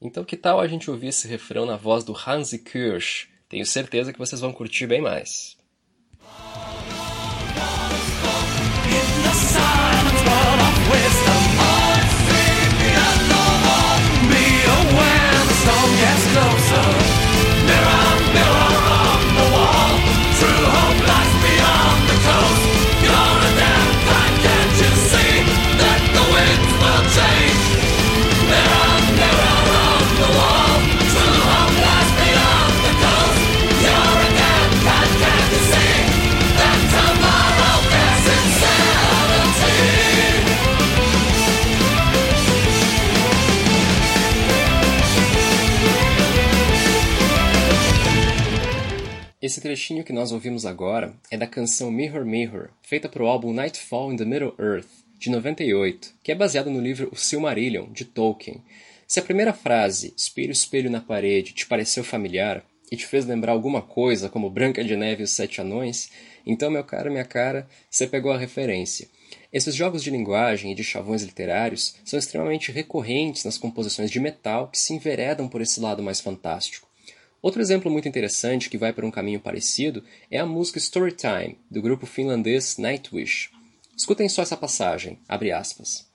Então 0.00 0.24
que 0.24 0.36
tal 0.36 0.60
a 0.60 0.68
gente 0.68 0.90
ouvir 0.90 1.08
esse 1.08 1.28
refrão 1.28 1.66
na 1.66 1.76
voz 1.76 2.04
do 2.04 2.16
Hansi 2.16 2.58
Kirsch, 2.58 3.28
tenho 3.48 3.66
certeza 3.66 4.12
que 4.12 4.18
vocês 4.18 4.40
vão 4.40 4.52
curtir 4.52 4.86
bem 4.86 5.00
mais. 5.00 5.56
Esse 49.58 49.66
trechinho 49.66 50.04
que 50.04 50.12
nós 50.12 50.30
ouvimos 50.30 50.64
agora 50.64 51.12
é 51.32 51.36
da 51.36 51.44
canção 51.44 51.90
Mirror 51.90 52.24
Mirror, 52.24 52.68
feita 52.80 53.08
para 53.08 53.24
o 53.24 53.26
álbum 53.26 53.52
Nightfall 53.52 54.12
in 54.12 54.16
the 54.16 54.24
Middle 54.24 54.54
Earth, 54.56 54.86
de 55.18 55.30
98, 55.30 56.14
que 56.22 56.30
é 56.30 56.34
baseado 56.36 56.70
no 56.70 56.80
livro 56.80 57.08
O 57.10 57.16
Silmarillion, 57.16 57.90
de 57.90 58.04
Tolkien. 58.04 58.62
Se 59.04 59.18
a 59.18 59.22
primeira 59.22 59.52
frase, 59.52 60.14
espelho, 60.16 60.52
espelho 60.52 60.88
na 60.88 61.00
parede, 61.00 61.54
te 61.54 61.66
pareceu 61.66 62.04
familiar 62.04 62.64
e 62.88 62.96
te 62.96 63.04
fez 63.04 63.26
lembrar 63.26 63.50
alguma 63.50 63.82
coisa 63.82 64.28
como 64.28 64.48
Branca 64.48 64.84
de 64.84 64.94
Neve 64.94 65.22
e 65.22 65.24
os 65.24 65.32
Sete 65.32 65.60
Anões, 65.60 66.08
então, 66.46 66.70
meu 66.70 66.84
caro, 66.84 67.10
minha 67.10 67.24
cara, 67.24 67.66
você 67.90 68.06
pegou 68.06 68.30
a 68.30 68.38
referência. 68.38 69.08
Esses 69.52 69.74
jogos 69.74 70.04
de 70.04 70.10
linguagem 70.12 70.70
e 70.70 70.74
de 70.76 70.84
chavões 70.84 71.24
literários 71.24 71.96
são 72.04 72.16
extremamente 72.16 72.70
recorrentes 72.70 73.42
nas 73.42 73.58
composições 73.58 74.08
de 74.08 74.20
metal 74.20 74.68
que 74.68 74.78
se 74.78 74.94
enveredam 74.94 75.48
por 75.48 75.60
esse 75.60 75.80
lado 75.80 76.00
mais 76.00 76.20
fantástico. 76.20 76.87
Outro 77.40 77.62
exemplo 77.62 77.90
muito 77.90 78.08
interessante 78.08 78.68
que 78.68 78.76
vai 78.76 78.92
para 78.92 79.06
um 79.06 79.12
caminho 79.12 79.38
parecido 79.38 80.02
é 80.28 80.38
a 80.38 80.46
música 80.46 80.78
Storytime, 80.78 81.56
do 81.70 81.80
grupo 81.80 82.04
finlandês 82.04 82.76
Nightwish. 82.78 83.50
Escutem 83.96 84.28
só 84.28 84.42
essa 84.42 84.56
passagem, 84.56 85.20
abre 85.28 85.52
aspas. 85.52 86.08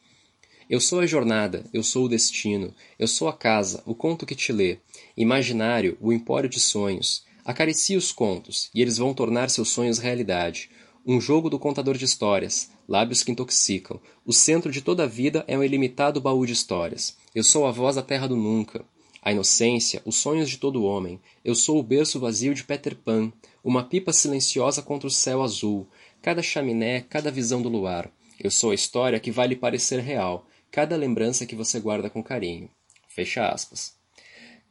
Eu 0.69 0.81
sou 0.81 0.99
a 0.99 1.05
jornada, 1.05 1.65
eu 1.73 1.81
sou 1.81 2.05
o 2.05 2.09
destino, 2.09 2.73
eu 2.99 3.07
sou 3.07 3.29
a 3.29 3.33
casa, 3.33 3.81
o 3.85 3.95
conto 3.95 4.25
que 4.25 4.35
te 4.35 4.51
lê, 4.51 4.79
imaginário, 5.15 5.97
o 6.01 6.11
empório 6.11 6.49
de 6.49 6.59
sonhos. 6.59 7.23
Acaricie 7.45 7.95
os 7.95 8.11
contos, 8.11 8.69
e 8.73 8.81
eles 8.81 8.97
vão 8.97 9.13
tornar 9.13 9.49
seus 9.49 9.69
sonhos 9.69 9.99
realidade. 9.99 10.69
Um 11.05 11.21
jogo 11.21 11.49
do 11.49 11.59
contador 11.59 11.97
de 11.97 12.05
histórias, 12.05 12.69
lábios 12.87 13.23
que 13.23 13.31
intoxicam. 13.31 13.99
O 14.25 14.33
centro 14.33 14.71
de 14.71 14.81
toda 14.81 15.03
a 15.03 15.07
vida 15.07 15.43
é 15.47 15.57
um 15.57 15.63
ilimitado 15.63 16.19
baú 16.19 16.45
de 16.45 16.53
histórias. 16.53 17.17
Eu 17.35 17.43
sou 17.43 17.65
a 17.65 17.71
voz 17.71 17.95
da 17.95 18.01
terra 18.01 18.27
do 18.27 18.35
nunca, 18.35 18.85
a 19.23 19.31
inocência, 19.31 20.01
os 20.05 20.15
sonhos 20.15 20.49
de 20.49 20.57
todo 20.57 20.83
homem. 20.83 21.19
Eu 21.43 21.55
sou 21.55 21.79
o 21.79 21.83
berço 21.83 22.19
vazio 22.19 22.53
de 22.53 22.63
Peter 22.63 22.95
Pan, 22.95 23.31
uma 23.63 23.83
pipa 23.83 24.11
silenciosa 24.11 24.81
contra 24.81 25.07
o 25.07 25.11
céu 25.11 25.41
azul, 25.41 25.87
cada 26.21 26.43
chaminé, 26.43 27.01
cada 27.01 27.31
visão 27.31 27.61
do 27.61 27.69
luar. 27.69 28.11
Eu 28.39 28.51
sou 28.51 28.71
a 28.71 28.75
história 28.75 29.19
que 29.19 29.31
vai 29.31 29.47
lhe 29.47 29.55
parecer 29.55 29.99
real, 29.99 30.45
cada 30.69 30.97
lembrança 30.97 31.45
que 31.45 31.55
você 31.55 31.79
guarda 31.79 32.09
com 32.09 32.21
carinho. 32.21 32.69
Fecha 33.07 33.47
aspas. 33.47 33.95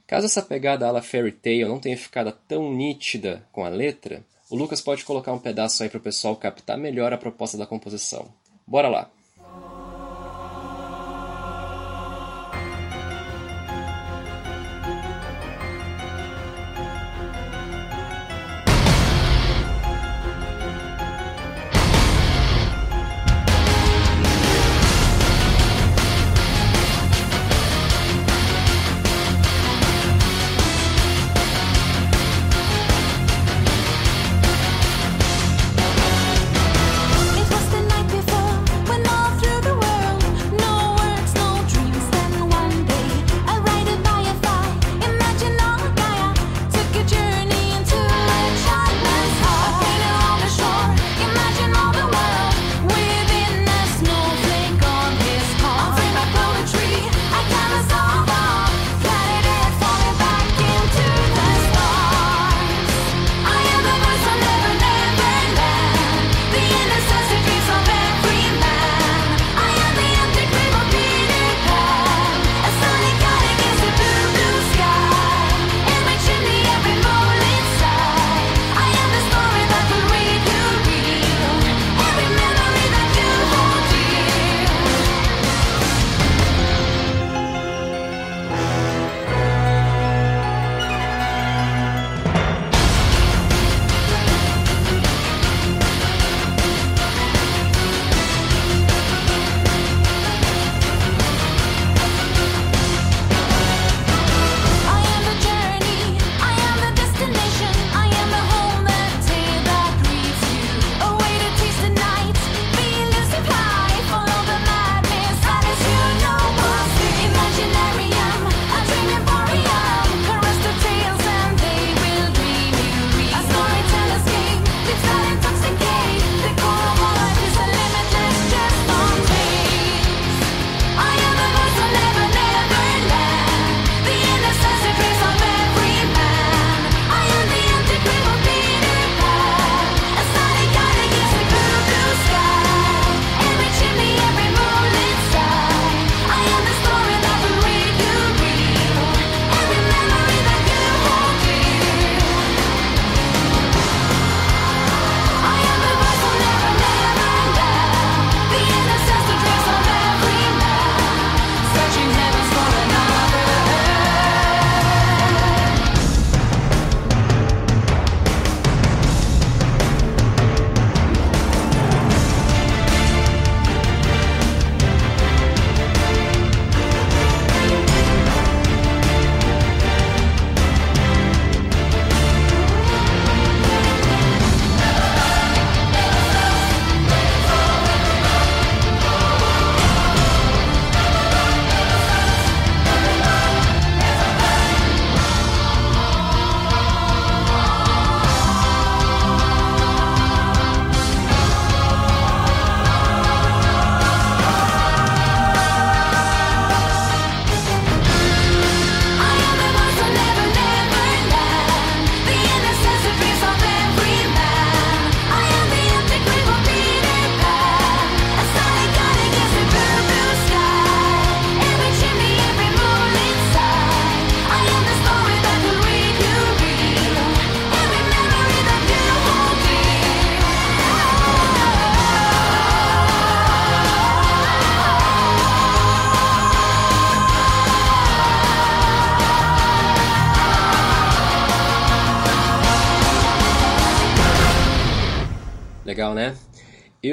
Caso 0.06 0.26
essa 0.26 0.42
pegada 0.42 0.86
à 0.86 0.90
la 0.90 1.00
fairy 1.00 1.32
tale 1.32 1.64
não 1.64 1.80
tenha 1.80 1.96
ficado 1.96 2.36
tão 2.46 2.74
nítida 2.74 3.48
com 3.50 3.64
a 3.64 3.68
letra, 3.68 4.22
o 4.52 4.56
Lucas 4.56 4.82
pode 4.82 5.02
colocar 5.02 5.32
um 5.32 5.38
pedaço 5.38 5.82
aí 5.82 5.88
para 5.88 5.96
o 5.96 6.02
pessoal 6.02 6.36
captar 6.36 6.76
melhor 6.76 7.10
a 7.10 7.16
proposta 7.16 7.56
da 7.56 7.66
composição. 7.66 8.28
Bora 8.66 8.86
lá! 8.86 9.10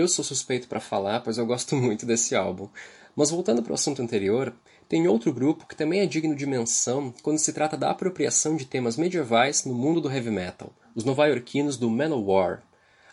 Sou 0.09 0.25
suspeito 0.25 0.67
para 0.67 0.79
falar, 0.79 1.21
pois 1.21 1.37
eu 1.37 1.45
gosto 1.45 1.75
muito 1.77 2.05
desse 2.05 2.35
álbum. 2.35 2.67
Mas 3.15 3.29
voltando 3.29 3.63
para 3.63 3.71
o 3.71 3.75
assunto 3.75 4.01
anterior, 4.01 4.53
tem 4.87 5.07
outro 5.07 5.31
grupo 5.31 5.67
que 5.67 5.75
também 5.75 6.01
é 6.01 6.05
digno 6.05 6.35
de 6.35 6.45
menção 6.45 7.13
quando 7.21 7.37
se 7.37 7.53
trata 7.53 7.77
da 7.77 7.91
apropriação 7.91 8.55
de 8.55 8.65
temas 8.65 8.97
medievais 8.97 9.63
no 9.63 9.73
mundo 9.73 10.01
do 10.01 10.11
heavy 10.11 10.31
metal, 10.31 10.73
os 10.95 11.03
nova-iorquinos 11.03 11.77
do 11.77 11.89
Manowar. 11.89 12.63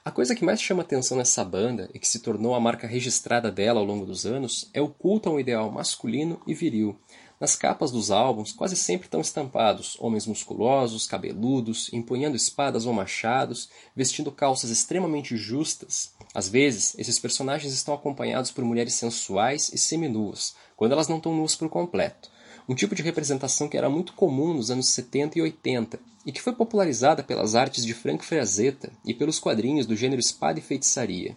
A 0.04 0.11
coisa 0.11 0.35
que 0.35 0.44
mais 0.44 0.62
chama 0.62 0.82
atenção 0.82 1.18
nessa 1.18 1.44
banda 1.44 1.90
e 1.92 1.98
que 1.98 2.06
se 2.06 2.20
tornou 2.20 2.54
a 2.54 2.61
marca 2.61 2.87
registrada 2.87 3.50
dela 3.50 3.80
ao 3.80 3.87
longo 3.87 4.06
dos 4.06 4.24
anos 4.24 4.70
é 4.72 4.80
o 4.80 4.88
culto 4.88 5.28
a 5.28 5.32
um 5.32 5.40
ideal 5.40 5.70
masculino 5.70 6.40
e 6.46 6.54
viril. 6.54 6.96
Nas 7.38 7.55
capas 7.55 7.90
dos 7.90 8.11
álbuns 8.11 8.53
quase 8.53 8.75
sempre 8.77 9.07
estão 9.07 9.20
estampados 9.20 9.96
homens 10.01 10.27
musculosos, 10.27 11.07
cabeludos, 11.07 11.92
empunhando 11.92 12.35
espadas 12.35 12.87
ou 12.87 12.94
machados, 12.94 13.68
vestindo 13.94 14.33
calças 14.33 14.70
extremamente 14.70 15.37
justas. 15.37 16.14
Às 16.35 16.49
vezes, 16.49 16.94
esses 16.99 17.18
personagens 17.18 17.75
estão 17.75 17.92
acompanhados 17.92 18.51
por 18.51 18.64
mulheres 18.64 18.94
sensuais 18.94 19.70
e 19.70 19.77
seminuas, 19.77 20.55
quando 20.77 20.92
elas 20.92 21.09
não 21.09 21.18
estão 21.18 21.35
nuas 21.35 21.55
por 21.55 21.68
completo. 21.68 22.31
Um 22.66 22.75
tipo 22.75 22.94
de 22.94 23.03
representação 23.03 23.68
que 23.68 23.77
era 23.77 23.90
muito 23.90 24.14
comum 24.14 24.55
nos 24.55 24.70
anos 24.70 24.88
70 24.88 25.38
e 25.38 25.42
80 25.42 26.01
e 26.25 26.33
que 26.33 26.42
foi 26.42 26.55
popularizada 26.55 27.22
pelas 27.22 27.55
artes 27.55 27.85
de 27.85 27.92
Frank 27.92 28.25
Frazetta 28.25 28.90
e 29.05 29.12
pelos 29.12 29.38
quadrinhos 29.38 29.87
do 29.87 29.94
gênero 29.94 30.20
espada 30.20 30.59
e 30.59 30.62
feitiçaria. 30.62 31.37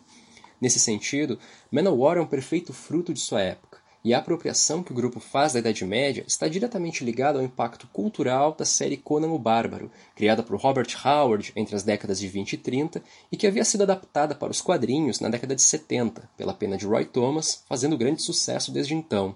Nesse 0.61 0.79
sentido, 0.79 1.37
Manowar 1.71 2.17
é 2.17 2.21
um 2.21 2.25
perfeito 2.25 2.73
fruto 2.73 3.13
de 3.13 3.19
sua 3.19 3.41
época, 3.41 3.68
e 4.03 4.13
a 4.13 4.19
apropriação 4.19 4.81
que 4.81 4.91
o 4.91 4.95
grupo 4.95 5.19
faz 5.19 5.53
da 5.53 5.59
Idade 5.59 5.83
Média 5.85 6.23
está 6.27 6.47
diretamente 6.47 7.03
ligada 7.03 7.39
ao 7.39 7.45
impacto 7.45 7.87
cultural 7.87 8.55
da 8.57 8.65
série 8.65 8.97
Conan 8.97 9.29
o 9.29 9.39
Bárbaro, 9.39 9.91
criada 10.15 10.41
por 10.41 10.59
Robert 10.59 10.87
Howard 11.05 11.51
entre 11.55 11.75
as 11.75 11.83
décadas 11.83 12.19
de 12.19 12.27
20 12.27 12.53
e 12.53 12.57
30 12.57 13.03
e 13.31 13.37
que 13.37 13.47
havia 13.47 13.65
sido 13.65 13.83
adaptada 13.83 14.33
para 14.33 14.51
os 14.51 14.61
quadrinhos 14.61 15.19
na 15.19 15.29
década 15.29 15.55
de 15.55 15.61
70, 15.61 16.29
pela 16.37 16.53
pena 16.53 16.77
de 16.77 16.85
Roy 16.85 17.05
Thomas, 17.05 17.63
fazendo 17.67 17.97
grande 17.97 18.21
sucesso 18.21 18.71
desde 18.71 18.93
então. 18.93 19.35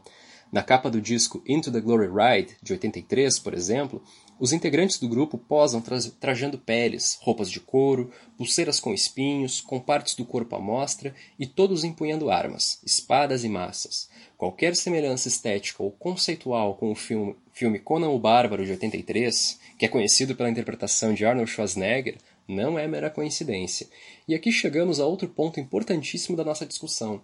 Na 0.53 0.61
capa 0.61 0.87
do 0.89 1.01
disco 1.01 1.41
Into 1.47 1.71
the 1.71 1.81
Glory 1.81 2.07
Ride, 2.07 2.55
de 2.61 2.73
83, 2.73 3.39
por 3.39 3.55
exemplo, 3.55 4.03
os 4.39 4.53
integrantes 4.53 4.99
do 4.99 5.07
grupo 5.07 5.35
posam 5.35 5.81
tra 5.81 5.97
trajando 6.19 6.59
peles, 6.59 7.17
roupas 7.21 7.49
de 7.49 7.59
couro, 7.59 8.11
pulseiras 8.37 8.79
com 8.79 8.93
espinhos, 8.93 9.61
com 9.61 9.79
partes 9.79 10.15
do 10.15 10.23
corpo 10.25 10.55
à 10.55 10.59
mostra 10.59 11.15
e 11.39 11.47
todos 11.47 11.83
empunhando 11.83 12.29
armas, 12.29 12.79
espadas 12.85 13.43
e 13.43 13.49
massas. 13.49 14.09
Qualquer 14.43 14.75
semelhança 14.75 15.29
estética 15.29 15.81
ou 15.81 15.89
conceitual 15.89 16.75
com 16.75 16.91
o 16.91 16.95
filme, 16.95 17.33
filme 17.53 17.79
Conan 17.79 18.09
o 18.09 18.19
Bárbaro 18.19 18.65
de 18.65 18.71
83, 18.71 19.57
que 19.79 19.85
é 19.85 19.87
conhecido 19.87 20.35
pela 20.35 20.49
interpretação 20.49 21.13
de 21.13 21.25
Arnold 21.25 21.49
Schwarzenegger, 21.49 22.17
não 22.45 22.77
é 22.77 22.85
mera 22.85 23.09
coincidência. 23.09 23.87
E 24.27 24.35
aqui 24.35 24.51
chegamos 24.51 24.99
a 24.99 25.05
outro 25.05 25.29
ponto 25.29 25.61
importantíssimo 25.61 26.35
da 26.35 26.43
nossa 26.43 26.65
discussão. 26.65 27.21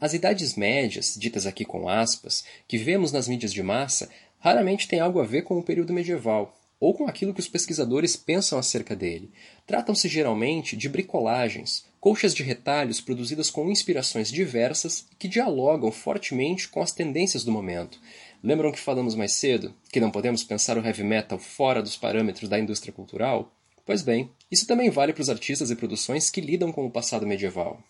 As 0.00 0.12
idades 0.12 0.56
médias, 0.56 1.14
ditas 1.16 1.46
aqui 1.46 1.64
com 1.64 1.88
aspas, 1.88 2.44
que 2.66 2.76
vemos 2.76 3.12
nas 3.12 3.28
mídias 3.28 3.52
de 3.52 3.62
massa, 3.62 4.10
raramente 4.40 4.88
têm 4.88 4.98
algo 4.98 5.20
a 5.20 5.24
ver 5.24 5.42
com 5.42 5.56
o 5.56 5.62
período 5.62 5.92
medieval, 5.92 6.58
ou 6.80 6.92
com 6.94 7.06
aquilo 7.06 7.32
que 7.32 7.38
os 7.38 7.48
pesquisadores 7.48 8.16
pensam 8.16 8.58
acerca 8.58 8.96
dele. 8.96 9.30
Tratam-se 9.68 10.08
geralmente 10.08 10.76
de 10.76 10.88
bricolagens, 10.88 11.84
colchas 12.06 12.32
de 12.32 12.44
retalhos 12.44 13.00
produzidas 13.00 13.50
com 13.50 13.68
inspirações 13.68 14.30
diversas 14.30 15.08
que 15.18 15.26
dialogam 15.26 15.90
fortemente 15.90 16.68
com 16.68 16.80
as 16.80 16.92
tendências 16.92 17.42
do 17.42 17.50
momento. 17.50 17.98
Lembram 18.44 18.70
que 18.70 18.78
falamos 18.78 19.16
mais 19.16 19.32
cedo 19.32 19.74
que 19.90 19.98
não 19.98 20.12
podemos 20.12 20.44
pensar 20.44 20.78
o 20.78 20.86
heavy 20.86 21.02
metal 21.02 21.36
fora 21.36 21.82
dos 21.82 21.96
parâmetros 21.96 22.48
da 22.48 22.60
indústria 22.60 22.92
cultural? 22.92 23.52
Pois 23.84 24.02
bem, 24.02 24.30
isso 24.48 24.68
também 24.68 24.88
vale 24.88 25.12
para 25.12 25.22
os 25.22 25.28
artistas 25.28 25.68
e 25.68 25.74
produções 25.74 26.30
que 26.30 26.40
lidam 26.40 26.70
com 26.70 26.86
o 26.86 26.90
passado 26.92 27.26
medieval. 27.26 27.82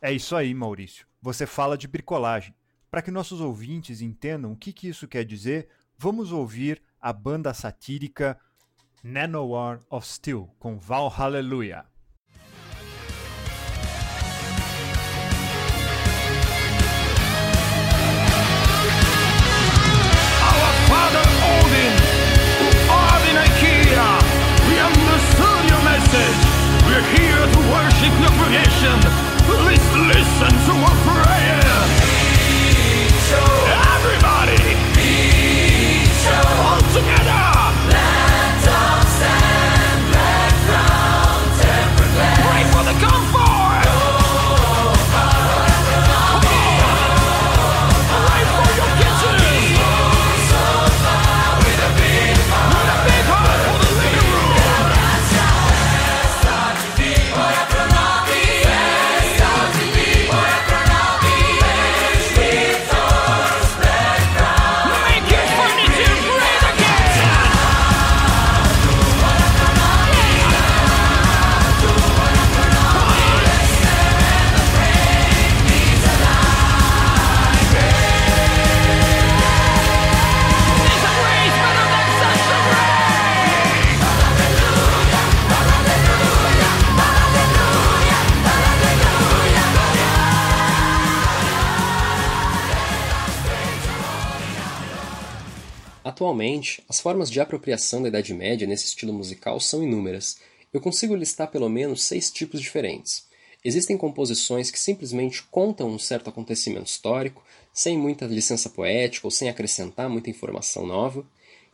É 0.00 0.12
isso 0.12 0.36
aí, 0.36 0.54
Maurício. 0.54 1.04
Você 1.20 1.44
fala 1.44 1.76
de 1.76 1.88
bricolagem. 1.88 2.54
Para 2.88 3.02
que 3.02 3.10
nossos 3.10 3.40
ouvintes 3.40 4.00
entendam 4.00 4.52
o 4.52 4.56
que, 4.56 4.72
que 4.72 4.86
isso 4.86 5.08
quer 5.08 5.24
dizer, 5.24 5.66
vamos 5.98 6.30
ouvir 6.30 6.80
a 7.00 7.12
banda 7.12 7.52
satírica 7.52 8.38
Nanowar 9.02 9.80
of 9.90 10.06
Steel 10.06 10.48
com 10.60 10.78
Val 10.78 11.08
Hallelujah. 11.08 11.86
Russian. 28.78 29.00
Please 29.44 29.88
listen 29.96 30.50
to 30.66 30.72
our 30.72 31.17
Atualmente, 96.18 96.82
as 96.88 96.98
formas 96.98 97.30
de 97.30 97.40
apropriação 97.40 98.02
da 98.02 98.08
Idade 98.08 98.34
Média 98.34 98.66
nesse 98.66 98.86
estilo 98.86 99.12
musical 99.12 99.60
são 99.60 99.84
inúmeras. 99.84 100.38
Eu 100.72 100.80
consigo 100.80 101.14
listar 101.14 101.48
pelo 101.48 101.68
menos 101.68 102.02
seis 102.02 102.28
tipos 102.28 102.60
diferentes. 102.60 103.28
Existem 103.64 103.96
composições 103.96 104.68
que 104.68 104.80
simplesmente 104.80 105.44
contam 105.44 105.88
um 105.88 105.96
certo 105.96 106.28
acontecimento 106.28 106.88
histórico, 106.88 107.44
sem 107.72 107.96
muita 107.96 108.26
licença 108.26 108.68
poética 108.68 109.28
ou 109.28 109.30
sem 109.30 109.48
acrescentar 109.48 110.08
muita 110.10 110.28
informação 110.28 110.84
nova, 110.84 111.24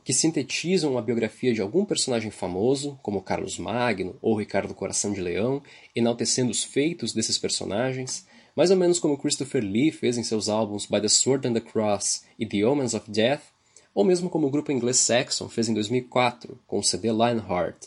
que 0.04 0.12
sintetizam 0.12 0.98
a 0.98 1.00
biografia 1.00 1.54
de 1.54 1.62
algum 1.62 1.83
personagem 1.83 2.30
famoso, 2.30 3.00
como 3.02 3.22
Carlos 3.22 3.59
Magno 3.59 4.14
ou 4.20 4.37
Ricardo 4.37 4.74
Coração 4.74 5.14
de 5.14 5.22
Leão, 5.22 5.62
enaltecendo 5.96 6.50
os 6.50 6.62
feitos 6.62 7.14
desses 7.14 7.38
personagens, 7.38 8.26
mais 8.54 8.70
ou 8.70 8.76
menos 8.76 8.98
como 8.98 9.16
Christopher 9.16 9.64
Lee 9.64 9.90
fez 9.90 10.18
em 10.18 10.22
seus 10.22 10.50
álbuns 10.50 10.85
By 10.85 11.00
the 11.00 11.09
Sword 11.09 11.48
and 11.48 11.54
the 11.54 11.62
Cross 11.62 12.24
e 12.38 12.44
The 12.44 12.62
Omens 12.66 12.92
of 12.92 13.11
Death, 13.11 13.53
ou 13.94 14.04
mesmo 14.04 14.28
como 14.28 14.46
o 14.46 14.50
grupo 14.50 14.72
inglês 14.72 14.96
Saxon 14.98 15.48
fez 15.48 15.68
em 15.68 15.74
2004 15.74 16.59
com 16.66 16.78
o 16.78 16.83
CD 16.83 17.12
Lionheart. 17.12 17.87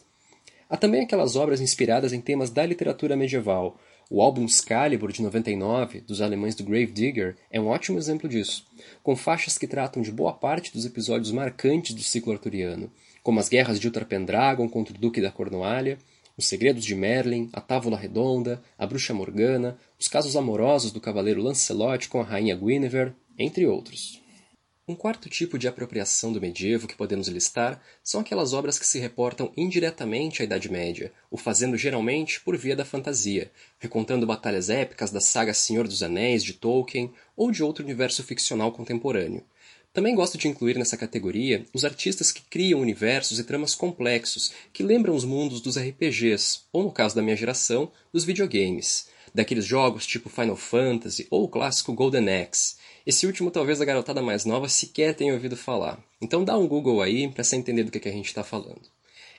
Há 0.69 0.77
também 0.77 1.01
aquelas 1.01 1.35
obras 1.35 1.61
inspiradas 1.61 2.13
em 2.13 2.21
temas 2.21 2.49
da 2.49 2.65
literatura 2.65 3.15
medieval. 3.15 3.77
O 4.09 4.21
álbum 4.21 4.45
Excalibur 4.45 5.11
de 5.11 5.21
99, 5.21 6.01
dos 6.01 6.21
alemães 6.21 6.55
do 6.55 6.63
Gravedigger, 6.63 7.35
é 7.51 7.59
um 7.59 7.67
ótimo 7.67 7.97
exemplo 7.97 8.29
disso, 8.29 8.65
com 9.03 9.15
faixas 9.15 9.57
que 9.57 9.67
tratam 9.67 10.01
de 10.01 10.11
boa 10.11 10.31
parte 10.31 10.71
dos 10.71 10.85
episódios 10.85 11.31
marcantes 11.31 11.93
do 11.93 12.01
ciclo 12.01 12.31
arturiano, 12.31 12.89
como 13.21 13.39
as 13.39 13.49
guerras 13.49 13.79
de 13.79 13.87
Uther 13.87 14.05
Pendragon 14.05 14.69
contra 14.69 14.95
o 14.95 14.97
Duque 14.97 15.21
da 15.21 15.29
Cornualha, 15.31 15.97
os 16.37 16.47
segredos 16.47 16.85
de 16.85 16.95
Merlin, 16.95 17.49
a 17.51 17.59
Távola 17.59 17.97
Redonda, 17.97 18.61
a 18.77 18.85
Bruxa 18.85 19.13
Morgana, 19.13 19.77
os 19.99 20.07
casos 20.07 20.35
amorosos 20.35 20.91
do 20.91 21.01
cavaleiro 21.01 21.41
Lancelot 21.41 22.07
com 22.07 22.21
a 22.21 22.23
rainha 22.23 22.55
Guinevere, 22.55 23.13
entre 23.37 23.65
outros. 23.65 24.21
Um 24.89 24.95
quarto 24.95 25.27
tipo 25.27 25.57
de 25.57 25.67
apropriação 25.67 26.31
do 26.31 26.39
medievo 26.39 26.87
que 26.87 26.95
podemos 26.95 27.27
listar 27.27 27.83
são 28.01 28.21
aquelas 28.21 28.53
obras 28.53 28.79
que 28.79 28.87
se 28.87 28.97
reportam 28.97 29.51
indiretamente 29.57 30.41
à 30.41 30.45
Idade 30.45 30.71
Média, 30.71 31.11
o 31.29 31.35
fazendo 31.35 31.75
geralmente 31.75 32.39
por 32.39 32.55
via 32.55 32.73
da 32.73 32.85
fantasia, 32.85 33.51
recontando 33.79 34.25
batalhas 34.25 34.69
épicas 34.69 35.11
da 35.11 35.19
saga 35.19 35.53
Senhor 35.53 35.89
dos 35.89 36.01
Anéis 36.01 36.41
de 36.41 36.53
Tolkien 36.53 37.13
ou 37.35 37.51
de 37.51 37.61
outro 37.61 37.83
universo 37.83 38.23
ficcional 38.23 38.71
contemporâneo. 38.71 39.43
Também 39.91 40.15
gosto 40.15 40.37
de 40.37 40.47
incluir 40.47 40.77
nessa 40.77 40.95
categoria 40.95 41.65
os 41.73 41.83
artistas 41.83 42.31
que 42.31 42.43
criam 42.43 42.79
universos 42.79 43.39
e 43.39 43.43
tramas 43.43 43.75
complexos 43.75 44.53
que 44.71 44.83
lembram 44.83 45.13
os 45.13 45.25
mundos 45.25 45.59
dos 45.59 45.77
RPGs, 45.77 46.61
ou 46.71 46.83
no 46.83 46.93
caso 46.93 47.13
da 47.13 47.21
minha 47.21 47.35
geração, 47.35 47.91
dos 48.13 48.23
videogames, 48.23 49.09
daqueles 49.35 49.65
jogos 49.65 50.07
tipo 50.07 50.29
Final 50.29 50.55
Fantasy 50.55 51.27
ou 51.29 51.43
o 51.43 51.49
clássico 51.49 51.91
Golden 51.91 52.29
Axe. 52.41 52.76
Esse 53.07 53.25
último 53.25 53.49
talvez 53.49 53.79
a 53.79 53.85
garotada 53.85 54.21
mais 54.21 54.43
nova 54.43 54.67
sequer 54.67 55.15
tenha 55.15 55.31
ouvido 55.31 55.55
falar. 55.55 55.97
Então 56.21 56.43
dá 56.43 56.57
um 56.57 56.67
Google 56.67 57.01
aí 57.01 57.25
para 57.29 57.41
você 57.41 57.55
entender 57.55 57.85
do 57.85 57.89
que, 57.89 58.01
que 58.01 58.09
a 58.09 58.11
gente 58.11 58.25
está 58.25 58.43
falando. 58.43 58.81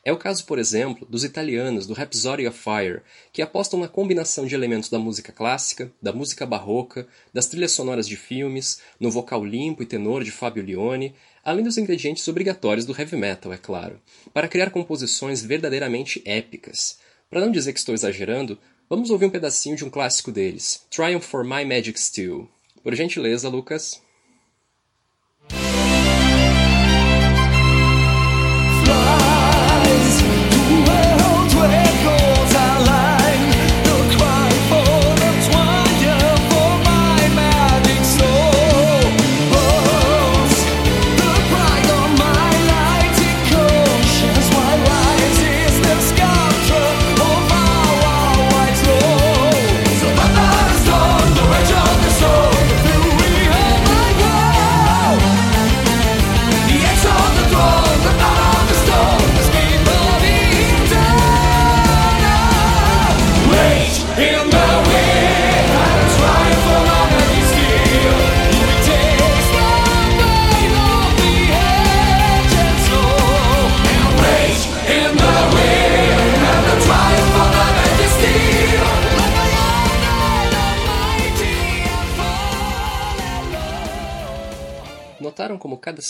É 0.03 0.11
o 0.11 0.17
caso, 0.17 0.47
por 0.47 0.59
exemplo, 0.59 1.07
dos 1.07 1.23
italianos 1.23 1.87
do 1.87 1.93
Rhapsody 1.93 2.47
of 2.47 2.59
Fire, 2.59 3.03
que 3.31 3.43
apostam 3.43 3.79
na 3.79 3.87
combinação 3.87 4.47
de 4.47 4.55
elementos 4.55 4.89
da 4.89 4.99
música 4.99 5.33
clássica, 5.33 5.93
da 6.01 6.15
música 6.15 6.47
barroca, 6.47 7.07
das 7.31 7.45
trilhas 7.45 7.73
sonoras 7.73 8.09
de 8.09 8.17
filmes, 8.17 8.81
no 8.99 9.11
vocal 9.11 9.45
limpo 9.45 9.83
e 9.83 9.87
tenor 9.87 10.25
de 10.25 10.31
Fabio 10.31 10.63
Lione, 10.63 11.15
além 11.45 11.63
dos 11.63 11.77
ingredientes 11.77 12.27
obrigatórios 12.27 12.87
do 12.87 12.99
heavy 12.99 13.19
metal, 13.19 13.53
é 13.53 13.59
claro, 13.59 14.01
para 14.33 14.49
criar 14.49 14.71
composições 14.71 15.43
verdadeiramente 15.43 16.23
épicas. 16.25 17.01
Para 17.29 17.43
não 17.43 17.53
dizer 17.53 17.75
que 17.75 17.81
estou 17.81 17.95
exagerando, 17.95 18.59
vamos 18.89 19.11
ouvir 19.11 19.27
um 19.27 19.31
pedacinho 19.31 19.77
de 19.77 19.85
um 19.85 19.91
clássico 19.91 20.33
deles, 20.33 20.87
Triumph 20.89 21.27
for 21.27 21.45
My 21.45 21.67
Magic 21.67 22.01
Steel. 22.01 22.49
Por 22.89 22.97
gentileza, 22.97 23.51
Lucas. 23.51 24.03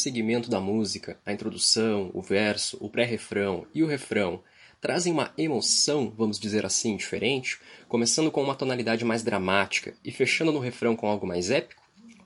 Segmento 0.09 0.49
da 0.49 0.59
música, 0.59 1.19
a 1.25 1.35
introdução, 1.35 2.11
o 2.15 2.23
verso, 2.23 2.79
o 2.81 2.89
pré-refrão 2.89 3.67
e 3.75 3.83
o 3.83 3.87
refrão, 3.87 4.43
trazem 4.81 5.13
uma 5.13 5.35
emoção, 5.37 6.11
vamos 6.17 6.41
dizer 6.41 6.65
assim, 6.65 6.97
diferente, 6.97 7.61
começando 7.87 8.31
com 8.31 8.43
uma 8.43 8.55
tonalidade 8.55 9.05
mais 9.05 9.23
dramática 9.23 9.95
e 10.03 10.11
fechando 10.11 10.51
no 10.51 10.61
refrão 10.61 10.97
com 10.97 11.07
algo 11.07 11.27
mais 11.27 11.51
épico? 11.51 11.83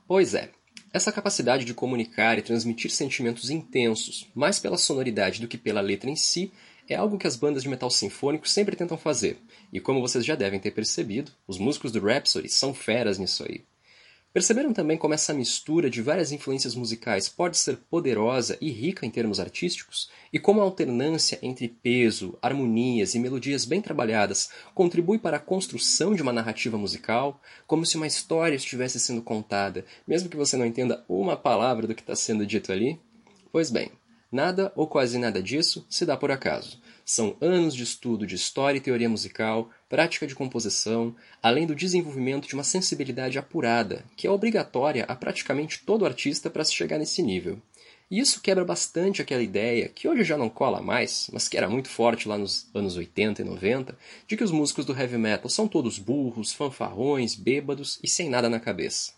Pois 0.06 0.32
é, 0.32 0.50
essa 0.92 1.10
capacidade 1.10 1.64
de 1.64 1.74
comunicar 1.74 2.38
e 2.38 2.42
transmitir 2.42 2.92
sentimentos 2.92 3.50
intensos, 3.50 4.28
mais 4.32 4.60
pela 4.60 4.78
sonoridade 4.78 5.40
do 5.40 5.48
que 5.48 5.58
pela 5.58 5.80
letra 5.80 6.08
em 6.08 6.14
si, 6.14 6.52
é 6.88 6.94
algo 6.94 7.18
que 7.18 7.26
as 7.26 7.34
bandas 7.34 7.64
de 7.64 7.68
metal 7.68 7.90
sinfônico 7.90 8.48
sempre 8.48 8.76
tentam 8.76 8.96
fazer, 8.96 9.38
e 9.72 9.80
como 9.80 10.00
vocês 10.00 10.24
já 10.24 10.36
devem 10.36 10.60
ter 10.60 10.70
percebido, 10.70 11.32
os 11.48 11.58
músicos 11.58 11.90
do 11.90 12.00
Rhapsody 12.00 12.48
são 12.48 12.72
feras 12.72 13.18
nisso 13.18 13.42
aí. 13.42 13.64
Perceberam 14.32 14.72
também 14.72 14.96
como 14.96 15.12
essa 15.12 15.34
mistura 15.34 15.90
de 15.90 16.00
várias 16.00 16.32
influências 16.32 16.74
musicais 16.74 17.28
pode 17.28 17.58
ser 17.58 17.76
poderosa 17.76 18.56
e 18.62 18.70
rica 18.70 19.04
em 19.04 19.10
termos 19.10 19.38
artísticos? 19.38 20.10
E 20.32 20.38
como 20.38 20.60
a 20.60 20.64
alternância 20.64 21.38
entre 21.42 21.68
peso, 21.68 22.38
harmonias 22.40 23.14
e 23.14 23.18
melodias 23.18 23.66
bem 23.66 23.82
trabalhadas 23.82 24.48
contribui 24.74 25.18
para 25.18 25.36
a 25.36 25.40
construção 25.40 26.14
de 26.14 26.22
uma 26.22 26.32
narrativa 26.32 26.78
musical, 26.78 27.38
como 27.66 27.84
se 27.84 27.98
uma 27.98 28.06
história 28.06 28.56
estivesse 28.56 28.98
sendo 28.98 29.20
contada, 29.20 29.84
mesmo 30.08 30.30
que 30.30 30.36
você 30.36 30.56
não 30.56 30.64
entenda 30.64 31.04
uma 31.06 31.36
palavra 31.36 31.86
do 31.86 31.94
que 31.94 32.00
está 32.00 32.16
sendo 32.16 32.46
dito 32.46 32.72
ali? 32.72 32.98
Pois 33.52 33.70
bem, 33.70 33.92
nada 34.30 34.72
ou 34.74 34.86
quase 34.86 35.18
nada 35.18 35.42
disso 35.42 35.84
se 35.90 36.06
dá 36.06 36.16
por 36.16 36.30
acaso. 36.30 36.80
São 37.04 37.36
anos 37.38 37.74
de 37.74 37.82
estudo 37.82 38.26
de 38.26 38.36
história 38.36 38.78
e 38.78 38.80
teoria 38.80 39.10
musical, 39.10 39.68
prática 39.92 40.26
de 40.26 40.34
composição, 40.34 41.14
além 41.42 41.66
do 41.66 41.74
desenvolvimento 41.74 42.48
de 42.48 42.54
uma 42.54 42.64
sensibilidade 42.64 43.38
apurada, 43.38 44.06
que 44.16 44.26
é 44.26 44.30
obrigatória 44.30 45.04
a 45.04 45.14
praticamente 45.14 45.82
todo 45.84 46.06
artista 46.06 46.48
para 46.48 46.64
se 46.64 46.72
chegar 46.72 46.96
nesse 46.96 47.22
nível. 47.22 47.60
E 48.10 48.18
isso 48.18 48.40
quebra 48.40 48.64
bastante 48.64 49.20
aquela 49.20 49.42
ideia, 49.42 49.90
que 49.90 50.08
hoje 50.08 50.24
já 50.24 50.38
não 50.38 50.48
cola 50.48 50.80
mais, 50.80 51.28
mas 51.30 51.46
que 51.46 51.58
era 51.58 51.68
muito 51.68 51.90
forte 51.90 52.26
lá 52.26 52.38
nos 52.38 52.70
anos 52.74 52.96
80 52.96 53.42
e 53.42 53.44
90, 53.44 53.94
de 54.26 54.34
que 54.34 54.42
os 54.42 54.50
músicos 54.50 54.86
do 54.86 54.98
heavy 54.98 55.18
metal 55.18 55.50
são 55.50 55.68
todos 55.68 55.98
burros, 55.98 56.54
fanfarrões, 56.54 57.34
bêbados 57.34 57.98
e 58.02 58.08
sem 58.08 58.30
nada 58.30 58.48
na 58.48 58.58
cabeça. 58.58 59.12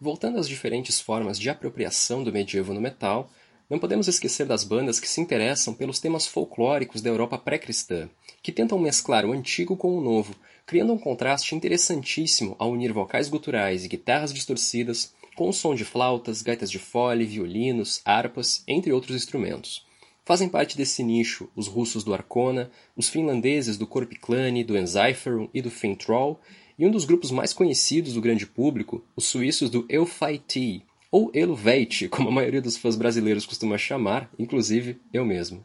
Voltando 0.00 0.38
às 0.38 0.48
diferentes 0.48 1.00
formas 1.00 1.36
de 1.40 1.50
apropriação 1.50 2.22
do 2.22 2.32
medievo 2.32 2.72
no 2.72 2.80
metal, 2.80 3.32
não 3.68 3.80
podemos 3.80 4.06
esquecer 4.06 4.46
das 4.46 4.62
bandas 4.62 5.00
que 5.00 5.08
se 5.08 5.20
interessam 5.20 5.74
pelos 5.74 5.98
temas 5.98 6.24
folclóricos 6.24 7.02
da 7.02 7.10
Europa 7.10 7.36
pré-cristã, 7.36 8.08
que 8.48 8.52
tentam 8.52 8.78
mesclar 8.78 9.26
o 9.26 9.32
antigo 9.32 9.76
com 9.76 9.94
o 9.94 10.00
novo, 10.00 10.34
criando 10.64 10.94
um 10.94 10.98
contraste 10.98 11.54
interessantíssimo 11.54 12.56
ao 12.58 12.70
unir 12.70 12.94
vocais 12.94 13.28
guturais 13.28 13.84
e 13.84 13.88
guitarras 13.88 14.32
distorcidas 14.32 15.12
com 15.36 15.50
o 15.50 15.52
som 15.52 15.74
de 15.74 15.84
flautas, 15.84 16.40
gaitas 16.40 16.70
de 16.70 16.78
fole, 16.78 17.26
violinos, 17.26 18.00
harpas, 18.06 18.64
entre 18.66 18.90
outros 18.90 19.14
instrumentos. 19.14 19.84
Fazem 20.24 20.48
parte 20.48 20.78
desse 20.78 21.02
nicho 21.02 21.50
os 21.54 21.66
russos 21.66 22.02
do 22.02 22.14
Arcona, 22.14 22.70
os 22.96 23.10
finlandeses 23.10 23.76
do 23.76 23.86
Korpiklani, 23.86 24.64
do 24.64 24.78
Enzyferum 24.78 25.50
e 25.52 25.60
do 25.60 25.70
Fintroll, 25.70 26.40
e 26.78 26.86
um 26.86 26.90
dos 26.90 27.04
grupos 27.04 27.30
mais 27.30 27.52
conhecidos 27.52 28.14
do 28.14 28.22
grande 28.22 28.46
público, 28.46 29.04
os 29.14 29.26
suíços 29.26 29.68
do 29.68 29.84
Elfai 29.90 30.40
ou 31.12 31.30
Eluveit, 31.34 32.08
como 32.08 32.30
a 32.30 32.32
maioria 32.32 32.62
dos 32.62 32.78
fãs 32.78 32.96
brasileiros 32.96 33.44
costuma 33.44 33.76
chamar, 33.76 34.30
inclusive 34.38 34.98
eu 35.12 35.22
mesmo. 35.22 35.62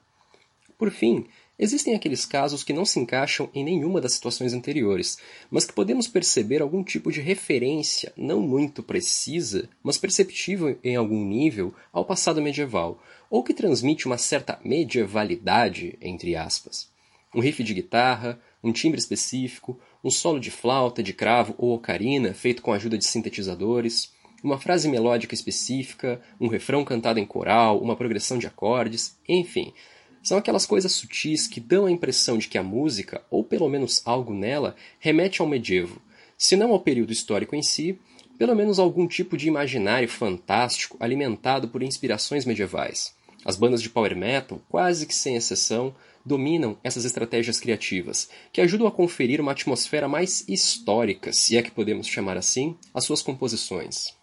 Por 0.78 0.92
fim, 0.92 1.28
Existem 1.64 1.96
aqueles 1.96 2.26
casos 2.26 2.62
que 2.62 2.74
não 2.74 2.84
se 2.84 3.00
encaixam 3.00 3.50
em 3.54 3.64
nenhuma 3.64 4.02
das 4.02 4.12
situações 4.12 4.52
anteriores, 4.52 5.18
mas 5.50 5.64
que 5.64 5.72
podemos 5.72 6.10
perceber 6.10 6.62
algum 6.62 6.84
tipo 6.84 7.10
de 7.10 7.22
referência, 7.22 8.12
não 8.18 8.42
muito 8.42 8.84
precisa, 8.84 9.70
mas 9.82 9.98
perceptível 9.98 10.78
em 10.84 10.98
algum 10.98 11.24
nível, 11.24 11.74
ao 11.94 12.04
passado 12.04 12.42
medieval, 12.42 13.02
ou 13.30 13.42
que 13.46 13.54
transmite 13.54 14.08
uma 14.08 14.18
certa 14.18 14.60
medievalidade, 14.62 15.98
entre 16.02 16.36
aspas. 16.36 16.90
Um 17.34 17.40
riff 17.40 17.64
de 17.64 17.74
guitarra, 17.74 18.38
um 18.62 18.74
timbre 18.74 19.00
específico, 19.00 19.80
um 20.04 20.12
solo 20.12 20.42
de 20.42 20.52
flauta, 20.52 21.02
de 21.02 21.14
cravo 21.14 21.56
ou 21.58 21.74
ocarina 21.74 22.34
feito 22.34 22.62
com 22.62 22.74
a 22.74 22.76
ajuda 22.76 22.98
de 22.98 23.06
sintetizadores, 23.06 24.12
uma 24.44 24.60
frase 24.60 24.90
melódica 24.90 25.34
específica, 25.34 26.22
um 26.42 26.50
refrão 26.50 26.84
cantado 26.84 27.22
em 27.22 27.26
coral, 27.26 27.80
uma 27.80 27.96
progressão 27.96 28.38
de 28.38 28.48
acordes, 28.48 29.18
enfim, 29.30 29.74
são 30.24 30.38
aquelas 30.38 30.66
coisas 30.66 30.94
sutis 30.94 31.46
que 31.46 31.60
dão 31.60 31.86
a 31.86 31.92
impressão 31.92 32.38
de 32.38 32.48
que 32.48 32.58
a 32.58 32.64
música, 32.64 33.22
ou 33.30 33.44
pelo 33.44 33.68
menos 33.68 34.02
algo 34.06 34.34
nela, 34.34 34.76
remete 34.98 35.42
ao 35.42 35.48
medievo, 35.48 36.02
se 36.38 36.56
não 36.56 36.72
ao 36.72 36.80
período 36.80 37.12
histórico 37.12 37.56
em 37.56 37.62
si, 37.62 38.00
pelo 38.38 38.56
menos 38.56 38.80
algum 38.80 39.06
tipo 39.06 39.38
de 39.38 39.48
imaginário 39.48 40.08
fantástico 40.08 40.98
alimentado 41.00 41.68
por 41.68 41.84
inspirações 41.84 42.46
medievais. 42.46 43.14
As 43.46 43.58
bandas 43.58 43.82
de 43.82 43.90
power 43.90 44.16
metal, 44.16 44.62
quase 44.70 45.06
que 45.06 45.14
sem 45.14 45.36
exceção, 45.36 45.94
dominam 46.26 46.78
essas 46.84 47.04
estratégias 47.04 47.60
criativas, 47.60 48.30
que 48.52 48.62
ajudam 48.62 48.88
a 48.88 48.92
conferir 48.92 49.42
uma 49.42 49.52
atmosfera 49.52 50.08
mais 50.08 50.46
histórica, 50.48 51.34
se 51.34 51.58
é 51.58 51.62
que 51.62 51.72
podemos 51.72 52.08
chamar 52.08 52.38
assim, 52.38 52.78
às 52.94 53.04
suas 53.04 53.22
composições. 53.22 54.23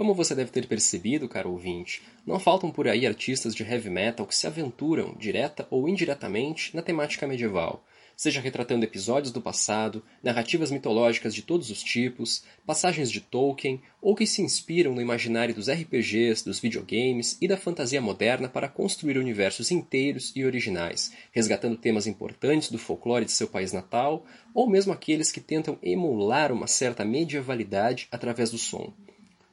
Como 0.00 0.14
você 0.14 0.34
deve 0.34 0.50
ter 0.50 0.66
percebido, 0.66 1.28
caro 1.28 1.50
ouvinte, 1.50 2.00
não 2.26 2.40
faltam 2.40 2.70
por 2.70 2.88
aí 2.88 3.06
artistas 3.06 3.54
de 3.54 3.62
heavy 3.62 3.90
metal 3.90 4.26
que 4.26 4.34
se 4.34 4.46
aventuram, 4.46 5.14
direta 5.18 5.68
ou 5.70 5.86
indiretamente, 5.86 6.74
na 6.74 6.80
temática 6.80 7.26
medieval, 7.26 7.84
seja 8.16 8.40
retratando 8.40 8.86
episódios 8.86 9.30
do 9.30 9.42
passado, 9.42 10.02
narrativas 10.22 10.70
mitológicas 10.70 11.34
de 11.34 11.42
todos 11.42 11.68
os 11.68 11.82
tipos, 11.82 12.42
passagens 12.64 13.10
de 13.10 13.20
Tolkien, 13.20 13.82
ou 14.00 14.14
que 14.14 14.26
se 14.26 14.40
inspiram 14.40 14.94
no 14.94 15.02
imaginário 15.02 15.54
dos 15.54 15.68
RPGs, 15.68 16.46
dos 16.46 16.58
videogames 16.58 17.36
e 17.38 17.46
da 17.46 17.58
fantasia 17.58 18.00
moderna 18.00 18.48
para 18.48 18.70
construir 18.70 19.18
universos 19.18 19.70
inteiros 19.70 20.32
e 20.34 20.46
originais, 20.46 21.12
resgatando 21.30 21.76
temas 21.76 22.06
importantes 22.06 22.70
do 22.70 22.78
folclore 22.78 23.26
de 23.26 23.32
seu 23.32 23.48
país 23.48 23.70
natal, 23.70 24.24
ou 24.54 24.66
mesmo 24.66 24.94
aqueles 24.94 25.30
que 25.30 25.42
tentam 25.42 25.78
emular 25.82 26.50
uma 26.50 26.66
certa 26.66 27.04
medievalidade 27.04 28.08
através 28.10 28.50
do 28.50 28.56
som. 28.56 28.94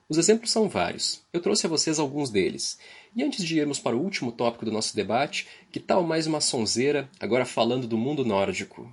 Os 0.09 0.17
exemplos 0.17 0.51
são 0.51 0.69
vários. 0.69 1.21
Eu 1.33 1.41
trouxe 1.41 1.65
a 1.65 1.69
vocês 1.69 1.99
alguns 1.99 2.29
deles. 2.29 2.79
E 3.13 3.21
antes 3.21 3.43
de 3.43 3.57
irmos 3.57 3.77
para 3.77 3.93
o 3.93 4.01
último 4.01 4.31
tópico 4.31 4.63
do 4.63 4.71
nosso 4.71 4.95
debate, 4.95 5.45
que 5.69 5.81
tal 5.81 6.01
mais 6.01 6.25
uma 6.25 6.39
sonzeira, 6.39 7.09
agora 7.19 7.45
falando 7.45 7.85
do 7.85 7.97
mundo 7.97 8.23
nórdico? 8.23 8.89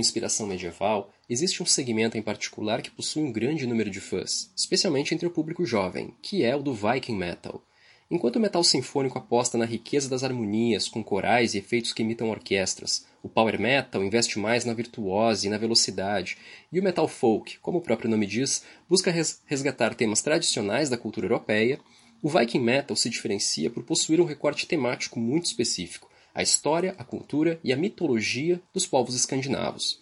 Inspiração 0.00 0.46
medieval, 0.46 1.12
existe 1.28 1.62
um 1.62 1.66
segmento 1.66 2.18
em 2.18 2.22
particular 2.22 2.82
que 2.82 2.90
possui 2.90 3.22
um 3.22 3.32
grande 3.32 3.66
número 3.66 3.90
de 3.90 4.00
fãs, 4.00 4.50
especialmente 4.56 5.14
entre 5.14 5.26
o 5.26 5.30
público 5.30 5.64
jovem, 5.64 6.14
que 6.20 6.42
é 6.42 6.56
o 6.56 6.62
do 6.62 6.74
Viking 6.74 7.16
Metal. 7.16 7.62
Enquanto 8.10 8.36
o 8.36 8.40
metal 8.40 8.64
sinfônico 8.64 9.18
aposta 9.18 9.56
na 9.56 9.64
riqueza 9.64 10.08
das 10.08 10.24
harmonias, 10.24 10.88
com 10.88 11.04
corais 11.04 11.54
e 11.54 11.58
efeitos 11.58 11.92
que 11.92 12.02
imitam 12.02 12.28
orquestras, 12.28 13.06
o 13.22 13.28
power 13.28 13.60
metal 13.60 14.02
investe 14.02 14.36
mais 14.36 14.64
na 14.64 14.74
virtuose 14.74 15.46
e 15.46 15.50
na 15.50 15.56
velocidade, 15.56 16.36
e 16.72 16.80
o 16.80 16.82
metal 16.82 17.06
folk, 17.06 17.58
como 17.60 17.78
o 17.78 17.80
próprio 17.80 18.10
nome 18.10 18.26
diz, 18.26 18.64
busca 18.88 19.14
resgatar 19.46 19.94
temas 19.94 20.22
tradicionais 20.22 20.90
da 20.90 20.98
cultura 20.98 21.26
europeia, 21.26 21.78
o 22.20 22.28
Viking 22.28 22.60
Metal 22.60 22.96
se 22.96 23.08
diferencia 23.08 23.70
por 23.70 23.84
possuir 23.84 24.20
um 24.20 24.26
recorte 24.26 24.66
temático 24.66 25.20
muito 25.20 25.46
específico, 25.46 26.09
a 26.34 26.42
história, 26.42 26.94
a 26.98 27.04
cultura 27.04 27.58
e 27.62 27.72
a 27.72 27.76
mitologia 27.76 28.60
dos 28.72 28.86
povos 28.86 29.14
escandinavos. 29.14 30.00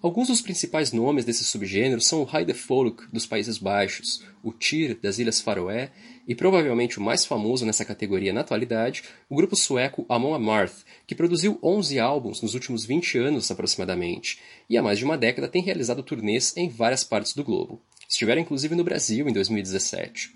Alguns 0.00 0.28
dos 0.28 0.40
principais 0.40 0.92
nomes 0.92 1.24
desse 1.24 1.42
subgênero 1.42 2.00
são 2.00 2.22
o 2.22 2.36
Heidefolk 2.36 3.08
dos 3.12 3.26
Países 3.26 3.58
Baixos, 3.58 4.22
o 4.44 4.52
Tyr 4.52 4.96
das 5.02 5.18
Ilhas 5.18 5.40
Faroé 5.40 5.90
e 6.26 6.36
provavelmente 6.36 7.00
o 7.00 7.02
mais 7.02 7.26
famoso 7.26 7.66
nessa 7.66 7.84
categoria 7.84 8.32
na 8.32 8.42
atualidade, 8.42 9.02
o 9.28 9.34
grupo 9.34 9.56
sueco 9.56 10.06
Amon 10.08 10.34
Amarth, 10.34 10.84
que 11.04 11.16
produziu 11.16 11.58
11 11.60 11.98
álbuns 11.98 12.40
nos 12.40 12.54
últimos 12.54 12.84
20 12.84 13.18
anos 13.18 13.50
aproximadamente 13.50 14.38
e 14.70 14.78
há 14.78 14.82
mais 14.82 14.98
de 14.98 15.04
uma 15.04 15.18
década 15.18 15.48
tem 15.48 15.62
realizado 15.62 16.00
turnês 16.04 16.56
em 16.56 16.68
várias 16.68 17.02
partes 17.02 17.34
do 17.34 17.42
globo. 17.42 17.82
Estiveram 18.08 18.40
inclusive 18.40 18.76
no 18.76 18.84
Brasil 18.84 19.28
em 19.28 19.32
2017. 19.32 20.32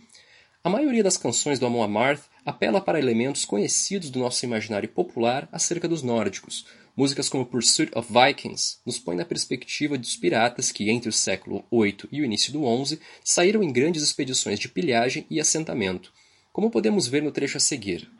A 0.64 0.68
maioria 0.68 1.04
das 1.04 1.16
canções 1.16 1.60
do 1.60 1.66
Amon 1.66 1.84
Amarth 1.84 2.24
apela 2.44 2.80
para 2.80 2.98
elementos 2.98 3.44
conhecidos 3.44 4.10
do 4.10 4.18
nosso 4.18 4.44
imaginário 4.44 4.88
popular 4.88 5.48
acerca 5.52 5.88
dos 5.88 6.02
nórdicos. 6.02 6.66
Músicas 6.96 7.28
como 7.28 7.46
Pursuit 7.46 7.90
of 7.96 8.12
Vikings 8.12 8.78
nos 8.84 8.98
põem 8.98 9.16
na 9.16 9.24
perspectiva 9.24 9.96
dos 9.96 10.16
piratas 10.16 10.70
que, 10.70 10.90
entre 10.90 11.08
o 11.08 11.12
século 11.12 11.64
VIII 11.72 12.08
e 12.12 12.20
o 12.20 12.24
início 12.24 12.52
do 12.52 12.84
XI, 12.84 12.98
saíram 13.24 13.62
em 13.62 13.72
grandes 13.72 14.02
expedições 14.02 14.58
de 14.58 14.68
pilhagem 14.68 15.24
e 15.30 15.40
assentamento, 15.40 16.12
como 16.52 16.70
podemos 16.70 17.06
ver 17.06 17.22
no 17.22 17.32
trecho 17.32 17.56
a 17.56 17.60
seguir. 17.60 18.10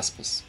Aspas. 0.00 0.42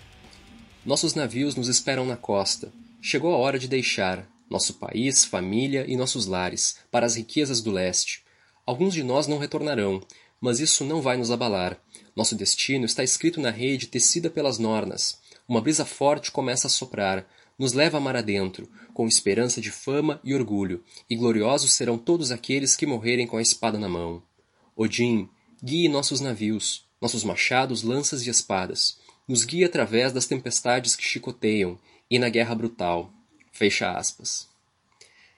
Nossos 0.85 1.13
navios 1.13 1.55
nos 1.55 1.67
esperam 1.67 2.05
na 2.05 2.15
costa. 2.15 2.71
Chegou 3.01 3.35
a 3.35 3.37
hora 3.37 3.59
de 3.59 3.67
deixar 3.67 4.27
nosso 4.49 4.75
país, 4.75 5.25
família 5.25 5.85
e 5.87 5.95
nossos 5.95 6.25
lares 6.25 6.77
para 6.89 7.05
as 7.05 7.15
riquezas 7.15 7.61
do 7.61 7.69
leste. 7.71 8.23
Alguns 8.65 8.93
de 8.93 9.03
nós 9.03 9.27
não 9.27 9.37
retornarão, 9.37 10.01
mas 10.39 10.59
isso 10.59 10.83
não 10.83 11.01
vai 11.01 11.17
nos 11.17 11.31
abalar. 11.31 11.77
Nosso 12.15 12.35
destino 12.35 12.85
está 12.85 13.03
escrito 13.03 13.39
na 13.39 13.49
rede 13.49 13.87
tecida 13.87 14.29
pelas 14.29 14.57
nornas. 14.57 15.19
Uma 15.47 15.61
brisa 15.61 15.85
forte 15.85 16.31
começa 16.31 16.67
a 16.67 16.69
soprar, 16.69 17.27
nos 17.59 17.73
leva 17.73 17.99
mar 17.99 18.15
adentro, 18.15 18.69
com 18.93 19.07
esperança 19.07 19.61
de 19.61 19.69
fama 19.69 20.19
e 20.23 20.33
orgulho, 20.33 20.83
e 21.09 21.15
gloriosos 21.15 21.73
serão 21.73 21.97
todos 21.97 22.31
aqueles 22.31 22.75
que 22.75 22.85
morrerem 22.85 23.27
com 23.27 23.37
a 23.37 23.41
espada 23.41 23.77
na 23.77 23.89
mão. 23.89 24.23
Odin, 24.75 25.29
guie 25.63 25.87
nossos 25.87 26.21
navios, 26.21 26.85
nossos 27.01 27.23
machados, 27.23 27.83
lanças 27.83 28.25
e 28.25 28.29
espadas. 28.29 28.97
Nos 29.27 29.45
guie 29.45 29.63
através 29.63 30.11
das 30.11 30.25
tempestades 30.25 30.95
que 30.95 31.03
chicoteiam 31.03 31.77
e 32.09 32.17
na 32.17 32.27
guerra 32.27 32.55
brutal. 32.55 33.11
Fecha 33.51 33.91
aspas. 33.91 34.49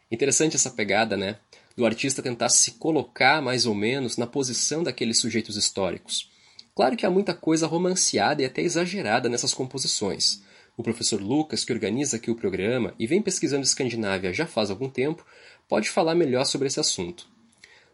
Interessante 0.09 0.55
essa 0.55 0.71
pegada, 0.71 1.17
né? 1.17 1.37
Do 1.75 1.85
artista 1.85 2.21
tentar 2.21 2.49
se 2.49 2.71
colocar 2.71 3.41
mais 3.41 3.65
ou 3.65 3.75
menos 3.75 4.15
na 4.15 4.25
posição 4.27 4.83
daqueles 4.83 5.19
sujeitos 5.19 5.57
históricos. 5.57 6.31
Claro 6.75 6.95
que 6.95 7.05
há 7.05 7.09
muita 7.09 7.33
coisa 7.33 7.67
romanceada 7.67 8.41
e 8.41 8.45
até 8.45 8.61
exagerada 8.61 9.27
nessas 9.27 9.53
composições. 9.53 10.41
O 10.77 10.81
professor 10.81 11.21
Lucas, 11.21 11.63
que 11.63 11.73
organiza 11.73 12.17
aqui 12.17 12.31
o 12.31 12.35
programa 12.35 12.95
e 12.97 13.05
vem 13.05 13.21
pesquisando 13.21 13.63
Escandinávia 13.63 14.33
já 14.33 14.47
faz 14.47 14.71
algum 14.71 14.89
tempo, 14.89 15.25
pode 15.67 15.89
falar 15.89 16.15
melhor 16.15 16.45
sobre 16.45 16.67
esse 16.67 16.79
assunto. 16.79 17.32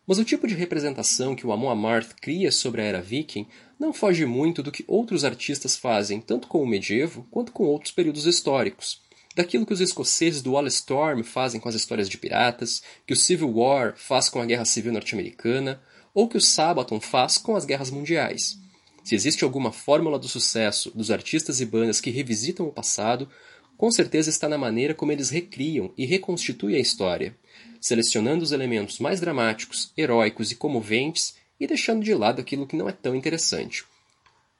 Mas 0.09 0.17
o 0.17 0.25
tipo 0.25 0.47
de 0.47 0.55
representação 0.55 1.35
que 1.35 1.45
o 1.45 1.51
Amon 1.51 1.69
Amarth 1.69 2.15
cria 2.19 2.51
sobre 2.51 2.81
a 2.81 2.83
era 2.83 2.99
viking 2.99 3.45
não 3.79 3.93
foge 3.93 4.25
muito 4.25 4.63
do 4.63 4.71
que 4.71 4.83
outros 4.87 5.23
artistas 5.23 5.75
fazem, 5.75 6.19
tanto 6.19 6.47
com 6.47 6.63
o 6.63 6.65
medievo 6.65 7.27
quanto 7.29 7.51
com 7.51 7.65
outros 7.65 7.91
períodos 7.91 8.25
históricos. 8.25 9.03
Daquilo 9.35 9.67
que 9.67 9.73
os 9.73 9.81
escoceses 9.81 10.41
do 10.41 10.57
All 10.57 10.65
Storm 10.65 11.21
fazem 11.21 11.61
com 11.61 11.69
as 11.69 11.75
histórias 11.75 12.09
de 12.09 12.17
piratas, 12.17 12.81
que 13.05 13.13
o 13.13 13.15
Civil 13.15 13.55
War 13.55 13.93
faz 13.95 14.29
com 14.29 14.41
a 14.41 14.47
Guerra 14.47 14.65
Civil 14.65 14.91
Norte-Americana, 14.91 15.79
ou 16.11 16.27
que 16.27 16.37
o 16.37 16.41
Sabaton 16.41 16.99
faz 16.99 17.37
com 17.37 17.55
as 17.55 17.63
guerras 17.63 17.91
mundiais. 17.91 18.57
Se 19.03 19.13
existe 19.13 19.43
alguma 19.43 19.71
fórmula 19.71 20.17
do 20.17 20.27
sucesso 20.27 20.89
dos 20.89 21.11
artistas 21.11 21.61
e 21.61 21.67
bandas 21.67 22.01
que 22.01 22.09
revisitam 22.09 22.65
o 22.65 22.71
passado, 22.71 23.29
com 23.77 23.91
certeza 23.91 24.31
está 24.31 24.49
na 24.49 24.57
maneira 24.57 24.95
como 24.95 25.11
eles 25.11 25.29
recriam 25.29 25.93
e 25.95 26.07
reconstituem 26.07 26.77
a 26.77 26.79
história, 26.79 27.37
selecionando 27.81 28.43
os 28.43 28.51
elementos 28.51 28.99
mais 28.99 29.19
dramáticos, 29.19 29.91
heróicos 29.97 30.51
e 30.51 30.55
comoventes 30.55 31.35
e 31.59 31.67
deixando 31.67 32.03
de 32.03 32.13
lado 32.13 32.39
aquilo 32.39 32.67
que 32.67 32.75
não 32.75 32.87
é 32.87 32.91
tão 32.91 33.15
interessante. 33.15 33.83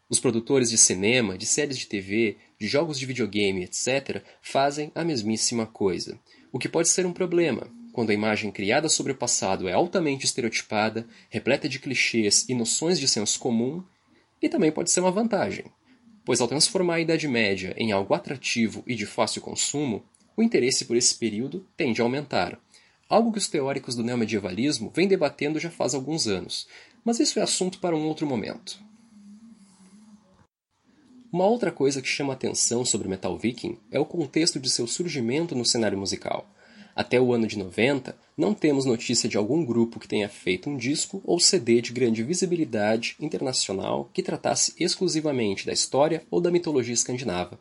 Os 0.10 0.20
produtores 0.20 0.70
de 0.70 0.78
cinema, 0.78 1.38
de 1.38 1.46
séries 1.46 1.78
de 1.78 1.86
TV, 1.86 2.38
de 2.60 2.68
jogos 2.68 2.98
de 2.98 3.06
videogame, 3.06 3.64
etc., 3.64 4.24
fazem 4.42 4.92
a 4.96 5.04
mesmíssima 5.04 5.68
coisa. 5.68 6.20
O 6.52 6.58
que 6.58 6.68
pode 6.68 6.90
ser 6.90 7.06
um 7.06 7.14
problema, 7.14 7.68
quando 7.94 8.10
a 8.10 8.14
imagem 8.14 8.52
criada 8.52 8.90
sobre 8.90 9.12
o 9.12 9.16
passado 9.16 9.68
é 9.68 9.74
altamente 9.74 10.26
estereotipada, 10.26 11.08
repleta 11.30 11.70
de 11.70 11.80
clichês 11.80 12.46
e 12.50 12.56
noções 12.56 13.00
de 13.00 13.08
senso 13.08 13.40
comum, 13.40 13.84
e 14.42 14.50
também 14.50 14.72
pode 14.72 14.90
ser 14.90 15.02
uma 15.02 15.12
vantagem, 15.12 15.66
pois 16.26 16.42
ao 16.42 16.48
transformar 16.48 16.96
a 16.96 17.02
Idade 17.02 17.28
Média 17.28 17.74
em 17.78 17.92
algo 17.92 18.14
atrativo 18.14 18.84
e 18.88 18.96
de 18.96 19.06
fácil 19.06 19.42
consumo, 19.42 20.04
o 20.36 20.42
interesse 20.42 20.86
por 20.86 20.96
esse 20.96 21.14
período 21.16 21.66
tende 21.76 22.02
a 22.02 22.04
aumentar, 22.04 22.60
algo 23.10 23.32
que 23.32 23.40
os 23.40 23.48
teóricos 23.48 23.96
do 23.96 24.04
neomedievalismo 24.04 24.92
vêm 24.96 25.08
debatendo 25.08 25.60
já 25.60 25.72
faz 25.72 25.96
alguns 25.96 26.28
anos, 26.28 26.68
mas 27.04 27.20
isso 27.20 27.40
é 27.40 27.42
assunto 27.42 27.80
para 27.80 27.96
um 27.96 28.08
outro 28.08 28.28
momento. 28.28 28.80
Uma 31.32 31.46
outra 31.46 31.72
coisa 31.72 32.02
que 32.02 32.08
chama 32.08 32.34
atenção 32.34 32.86
sobre 32.86 33.08
o 33.08 33.10
metal 33.10 33.38
viking 33.38 33.78
é 33.92 34.00
o 34.00 34.06
contexto 34.06 34.60
de 34.60 34.70
seu 34.70 34.88
surgimento 34.88 35.56
no 35.56 35.66
cenário 35.66 35.98
musical. 35.98 36.48
Até 36.96 37.20
o 37.22 37.34
ano 37.34 37.48
de 37.48 37.58
90, 37.58 38.16
não 38.36 38.54
temos 38.54 38.84
notícia 38.84 39.30
de 39.30 39.38
algum 39.38 39.64
grupo 39.64 40.00
que 40.00 40.08
tenha 40.08 40.28
feito 40.28 40.70
um 40.70 40.76
disco 40.76 41.22
ou 41.24 41.40
CD 41.40 41.82
de 41.82 41.94
grande 41.94 42.24
visibilidade 42.24 43.16
internacional 43.20 44.10
que 44.12 44.24
tratasse 44.24 44.74
exclusivamente 44.80 45.66
da 45.66 45.74
história 45.74 46.24
ou 46.32 46.42
da 46.42 46.52
mitologia 46.52 46.94
escandinava. 46.94 47.60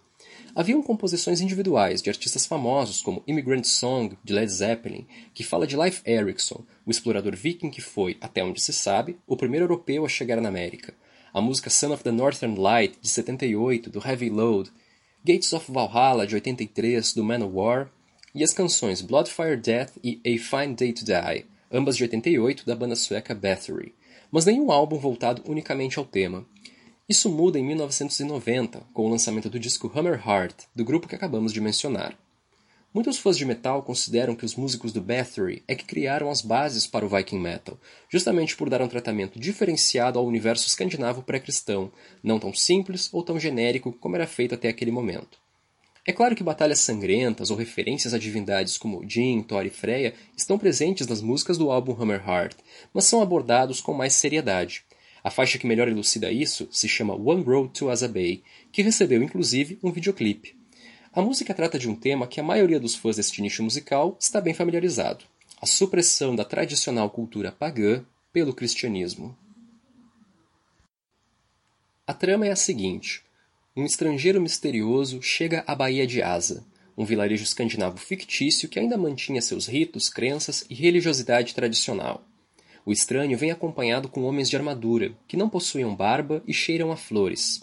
Haviam 0.58 0.82
composições 0.82 1.40
individuais 1.40 2.02
de 2.02 2.10
artistas 2.10 2.44
famosos 2.44 3.00
como 3.00 3.22
Immigrant 3.28 3.62
Song, 3.62 4.18
de 4.24 4.32
Led 4.32 4.50
Zeppelin, 4.50 5.06
que 5.32 5.44
fala 5.44 5.68
de 5.68 5.76
Leif 5.76 6.02
Erikson, 6.04 6.64
o 6.84 6.90
explorador 6.90 7.36
viking 7.36 7.70
que 7.70 7.80
foi, 7.80 8.16
até 8.20 8.42
onde 8.42 8.60
se 8.60 8.72
sabe, 8.72 9.16
o 9.24 9.36
primeiro 9.36 9.66
europeu 9.66 10.04
a 10.04 10.08
chegar 10.08 10.40
na 10.40 10.48
América. 10.48 10.92
A 11.32 11.40
música 11.40 11.70
Son 11.70 11.92
of 11.92 12.02
the 12.02 12.10
Northern 12.10 12.58
Light, 12.58 12.98
de 13.00 13.08
78, 13.08 13.88
do 13.88 14.04
Heavy 14.04 14.30
Load, 14.30 14.72
Gates 15.24 15.52
of 15.52 15.70
Valhalla, 15.70 16.26
de 16.26 16.34
83, 16.34 17.12
do 17.14 17.22
Manowar, 17.22 17.88
e 18.34 18.42
as 18.42 18.52
canções 18.52 19.00
Bloodfire 19.00 19.58
Death 19.58 19.92
e 20.02 20.20
A 20.26 20.38
Fine 20.40 20.74
Day 20.74 20.92
to 20.92 21.04
Die, 21.04 21.46
ambas 21.70 21.96
de 21.96 22.02
88, 22.02 22.66
da 22.66 22.74
banda 22.74 22.96
sueca 22.96 23.32
Bathory, 23.32 23.94
mas 24.28 24.44
nenhum 24.44 24.72
álbum 24.72 24.98
voltado 24.98 25.40
unicamente 25.46 26.00
ao 26.00 26.04
tema. 26.04 26.44
Isso 27.08 27.30
muda 27.30 27.58
em 27.58 27.64
1990, 27.64 28.82
com 28.92 29.06
o 29.06 29.08
lançamento 29.08 29.48
do 29.48 29.58
disco 29.58 29.90
Hammer 29.94 30.20
Heart, 30.28 30.64
do 30.76 30.84
grupo 30.84 31.08
que 31.08 31.14
acabamos 31.14 31.54
de 31.54 31.60
mencionar. 31.60 32.14
Muitos 32.92 33.16
fãs 33.16 33.38
de 33.38 33.46
metal 33.46 33.82
consideram 33.82 34.36
que 34.36 34.44
os 34.44 34.54
músicos 34.54 34.92
do 34.92 35.00
Bathory 35.00 35.62
é 35.66 35.74
que 35.74 35.86
criaram 35.86 36.28
as 36.28 36.42
bases 36.42 36.86
para 36.86 37.06
o 37.06 37.08
Viking 37.08 37.38
Metal, 37.38 37.78
justamente 38.10 38.54
por 38.54 38.68
dar 38.68 38.82
um 38.82 38.88
tratamento 38.88 39.40
diferenciado 39.40 40.18
ao 40.18 40.26
universo 40.26 40.66
escandinavo 40.66 41.22
pré-cristão, 41.22 41.90
não 42.22 42.38
tão 42.38 42.52
simples 42.52 43.08
ou 43.10 43.22
tão 43.22 43.40
genérico 43.40 43.90
como 43.90 44.14
era 44.14 44.26
feito 44.26 44.54
até 44.54 44.68
aquele 44.68 44.90
momento. 44.90 45.38
É 46.06 46.12
claro 46.12 46.36
que 46.36 46.44
batalhas 46.44 46.80
sangrentas 46.80 47.50
ou 47.50 47.56
referências 47.56 48.12
a 48.12 48.18
divindades 48.18 48.76
como 48.76 48.98
Odin, 48.98 49.42
Thor 49.42 49.64
e 49.64 49.70
Freya 49.70 50.12
estão 50.36 50.58
presentes 50.58 51.06
nas 51.06 51.22
músicas 51.22 51.56
do 51.56 51.70
álbum 51.70 51.96
Hammer 51.98 52.22
Heart, 52.28 52.58
mas 52.92 53.06
são 53.06 53.22
abordados 53.22 53.80
com 53.80 53.94
mais 53.94 54.12
seriedade. 54.12 54.84
A 55.22 55.30
faixa 55.30 55.58
que 55.58 55.66
melhor 55.66 55.88
elucida 55.88 56.30
isso 56.30 56.68
se 56.70 56.88
chama 56.88 57.14
One 57.14 57.42
Road 57.42 57.70
to 57.78 57.90
Azabay, 57.90 58.42
que 58.70 58.82
recebeu 58.82 59.22
inclusive 59.22 59.78
um 59.82 59.90
videoclipe. 59.90 60.56
A 61.12 61.20
música 61.20 61.52
trata 61.52 61.78
de 61.78 61.88
um 61.88 61.96
tema 61.96 62.26
que 62.26 62.38
a 62.38 62.44
maioria 62.44 62.78
dos 62.78 62.94
fãs 62.94 63.16
deste 63.16 63.42
nicho 63.42 63.62
musical 63.62 64.16
está 64.20 64.40
bem 64.40 64.54
familiarizado: 64.54 65.24
a 65.60 65.66
supressão 65.66 66.36
da 66.36 66.44
tradicional 66.44 67.10
cultura 67.10 67.50
pagã 67.50 68.04
pelo 68.32 68.54
cristianismo. 68.54 69.36
A 72.06 72.14
trama 72.14 72.46
é 72.46 72.52
a 72.52 72.56
seguinte: 72.56 73.22
um 73.76 73.84
estrangeiro 73.84 74.40
misterioso 74.40 75.20
chega 75.22 75.64
à 75.66 75.74
Baía 75.74 76.06
de 76.06 76.22
Asa, 76.22 76.64
um 76.96 77.04
vilarejo 77.04 77.44
escandinavo 77.44 77.96
fictício 77.96 78.68
que 78.68 78.78
ainda 78.78 78.98
mantinha 78.98 79.40
seus 79.40 79.66
ritos, 79.66 80.08
crenças 80.08 80.64
e 80.68 80.74
religiosidade 80.74 81.54
tradicional. 81.54 82.27
O 82.88 82.92
estranho 82.92 83.36
vem 83.36 83.50
acompanhado 83.50 84.08
com 84.08 84.22
homens 84.22 84.48
de 84.48 84.56
armadura, 84.56 85.12
que 85.28 85.36
não 85.36 85.46
possuem 85.46 85.94
barba 85.94 86.42
e 86.46 86.54
cheiram 86.54 86.90
a 86.90 86.96
flores. 86.96 87.60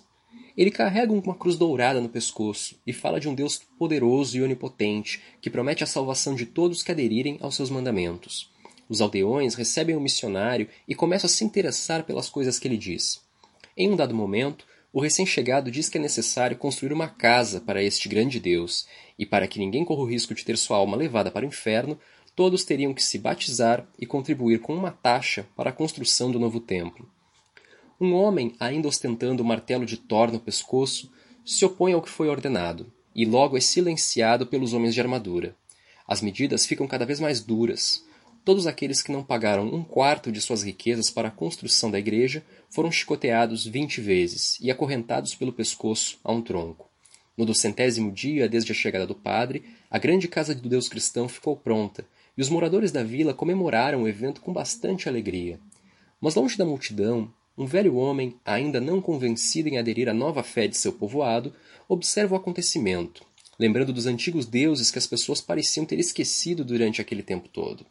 Ele 0.56 0.70
carrega 0.70 1.12
uma 1.12 1.34
cruz 1.34 1.56
dourada 1.56 2.00
no 2.00 2.08
pescoço 2.08 2.80
e 2.86 2.94
fala 2.94 3.20
de 3.20 3.28
um 3.28 3.34
Deus 3.34 3.60
poderoso 3.80 4.38
e 4.38 4.44
onipotente 4.44 5.20
que 5.42 5.50
promete 5.50 5.84
a 5.84 5.88
salvação 5.88 6.36
de 6.36 6.46
todos 6.46 6.84
que 6.84 6.92
aderirem 6.92 7.40
aos 7.42 7.56
seus 7.56 7.72
mandamentos. 7.72 8.52
Os 8.88 9.02
aldeões 9.02 9.56
recebem 9.56 9.96
o 9.96 10.00
missionário 10.00 10.70
e 10.88 10.94
começam 10.94 11.26
a 11.26 11.32
se 11.32 11.44
interessar 11.44 12.04
pelas 12.04 12.30
coisas 12.30 12.60
que 12.60 12.68
ele 12.68 12.78
diz. 12.78 13.20
Em 13.76 13.90
um 13.90 13.96
dado 13.96 14.14
momento, 14.14 14.64
o 14.94 15.02
recém-chegado 15.02 15.72
diz 15.72 15.90
que 15.90 15.98
é 15.98 16.02
necessário 16.02 16.56
construir 16.56 16.94
uma 16.94 17.10
casa 17.10 17.60
para 17.60 17.84
este 17.84 18.08
grande 18.08 18.40
Deus, 18.40 18.88
e 19.18 19.26
para 19.26 19.48
que 19.48 19.58
ninguém 19.58 19.84
corra 19.84 20.04
o 20.04 20.06
risco 20.06 20.36
de 20.36 20.46
ter 20.46 20.56
sua 20.56 20.78
alma 20.78 20.96
levada 20.96 21.32
para 21.32 21.46
o 21.46 21.50
inferno, 21.50 22.00
todos 22.36 22.66
teriam 22.66 22.94
que 22.94 23.02
se 23.02 23.18
batizar 23.18 23.88
e 23.98 24.06
contribuir 24.06 24.60
com 24.60 24.76
uma 24.76 24.92
taxa 24.92 25.48
para 25.56 25.70
a 25.70 25.74
construção 25.74 26.30
do 26.30 26.40
novo 26.40 26.60
templo. 26.60 27.10
Um 28.00 28.14
homem, 28.14 28.54
ainda 28.60 28.90
ostentando 28.90 29.42
o 29.42 29.46
martelo 29.46 29.86
de 29.86 29.96
Thor 29.96 30.32
no 30.32 30.40
pescoço, 30.40 31.10
se 31.46 31.64
opõe 31.64 31.94
ao 31.94 32.02
que 32.02 32.10
foi 32.10 32.28
ordenado, 32.28 32.92
e 33.16 33.26
logo 33.26 33.56
é 33.56 33.62
silenciado 33.62 34.46
pelos 34.46 34.74
homens 34.74 34.94
de 34.94 35.00
armadura. 35.00 35.56
As 36.06 36.22
medidas 36.22 36.66
ficam 36.66 36.88
cada 36.88 37.06
vez 37.06 37.22
mais 37.22 37.40
duras. 37.40 38.04
Todos 38.44 38.68
aqueles 38.68 39.02
que 39.02 39.14
não 39.14 39.24
pagaram 39.24 39.74
um 39.74 39.84
quarto 39.84 40.32
de 40.32 40.42
suas 40.42 40.62
riquezas 40.62 41.10
para 41.10 41.30
a 41.30 41.32
construção 41.32 41.90
da 41.90 41.98
igreja 41.98 42.44
foram 42.70 42.92
chicoteados 42.92 43.66
vinte 43.66 44.02
vezes 44.02 44.60
e 44.60 44.70
acorrentados 44.70 45.34
pelo 45.34 45.54
pescoço 45.54 46.20
a 46.24 46.34
um 46.34 46.42
tronco. 46.42 46.90
No 47.38 47.46
duzentésimo 47.46 48.12
dia 48.12 48.48
desde 48.48 48.72
a 48.72 48.76
chegada 48.76 49.08
do 49.08 49.16
padre, 49.16 49.64
a 49.90 49.98
grande 49.98 50.28
casa 50.28 50.54
do 50.54 50.68
Deus 50.70 50.88
cristão 50.88 51.28
ficou 51.28 51.56
pronta 51.56 52.06
e 52.38 52.42
os 52.42 52.50
moradores 52.50 52.92
da 52.92 53.04
vila 53.04 53.34
comemoraram 53.34 54.04
o 54.04 54.08
evento 54.08 54.42
com 54.42 54.52
bastante 54.52 55.08
alegria. 55.08 55.60
Mas 56.20 56.36
longe 56.36 56.58
da 56.58 56.66
multidão, 56.66 57.32
um 57.58 57.66
velho 57.66 57.96
homem, 57.96 58.36
ainda 58.44 58.82
não 58.82 59.02
convencido 59.02 59.70
em 59.70 59.78
aderir 59.78 60.10
à 60.10 60.14
nova 60.14 60.44
fé 60.44 60.68
de 60.68 60.78
seu 60.78 60.92
povoado, 60.92 61.54
observa 61.88 62.36
o 62.36 62.38
acontecimento, 62.38 63.24
lembrando 63.58 63.94
dos 63.94 64.06
antigos 64.06 64.46
deuses 64.46 64.92
que 64.92 64.98
as 64.98 65.08
pessoas 65.08 65.40
pareciam 65.40 65.86
ter 65.86 66.00
esquecido 66.00 66.66
durante 66.66 67.02
aquele 67.02 67.24
tempo 67.24 67.48
todo. 67.48 67.86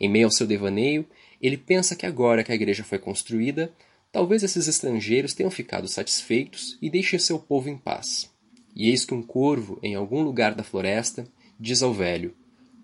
Em 0.00 0.08
meio 0.08 0.26
ao 0.26 0.32
seu 0.32 0.46
devaneio, 0.46 1.06
ele 1.40 1.56
pensa 1.56 1.94
que 1.94 2.06
agora 2.06 2.42
que 2.42 2.50
a 2.50 2.54
igreja 2.54 2.82
foi 2.82 2.98
construída, 2.98 3.72
talvez 4.10 4.42
esses 4.42 4.66
estrangeiros 4.66 5.34
tenham 5.34 5.50
ficado 5.50 5.86
satisfeitos 5.86 6.76
e 6.82 6.90
deixem 6.90 7.18
seu 7.18 7.38
povo 7.38 7.68
em 7.68 7.76
paz. 7.76 8.30
E 8.74 8.90
eis 8.90 9.04
que 9.04 9.14
um 9.14 9.22
corvo, 9.22 9.78
em 9.82 9.94
algum 9.94 10.22
lugar 10.22 10.54
da 10.54 10.62
floresta, 10.62 11.26
diz 11.58 11.82
ao 11.82 11.94
velho: 11.94 12.34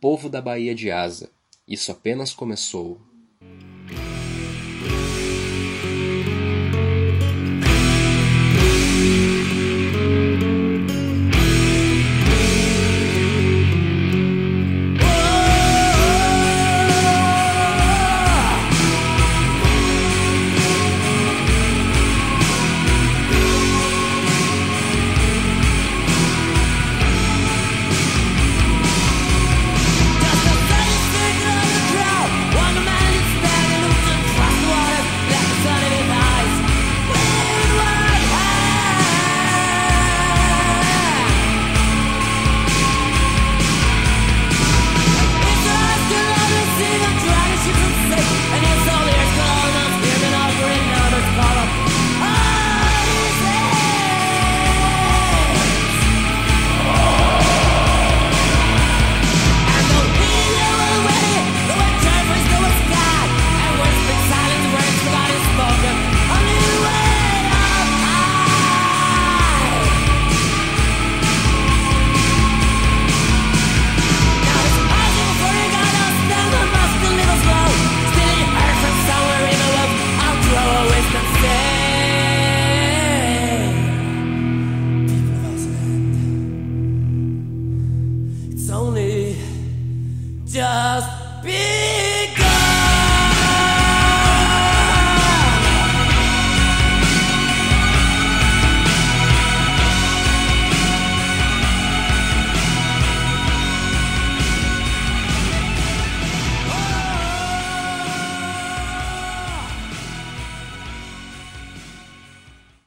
Povo 0.02 0.28
da 0.28 0.42
Baía 0.42 0.74
de 0.74 0.90
Asa, 0.90 1.30
isso 1.64 1.92
apenas 1.92 2.34
começou. 2.34 3.00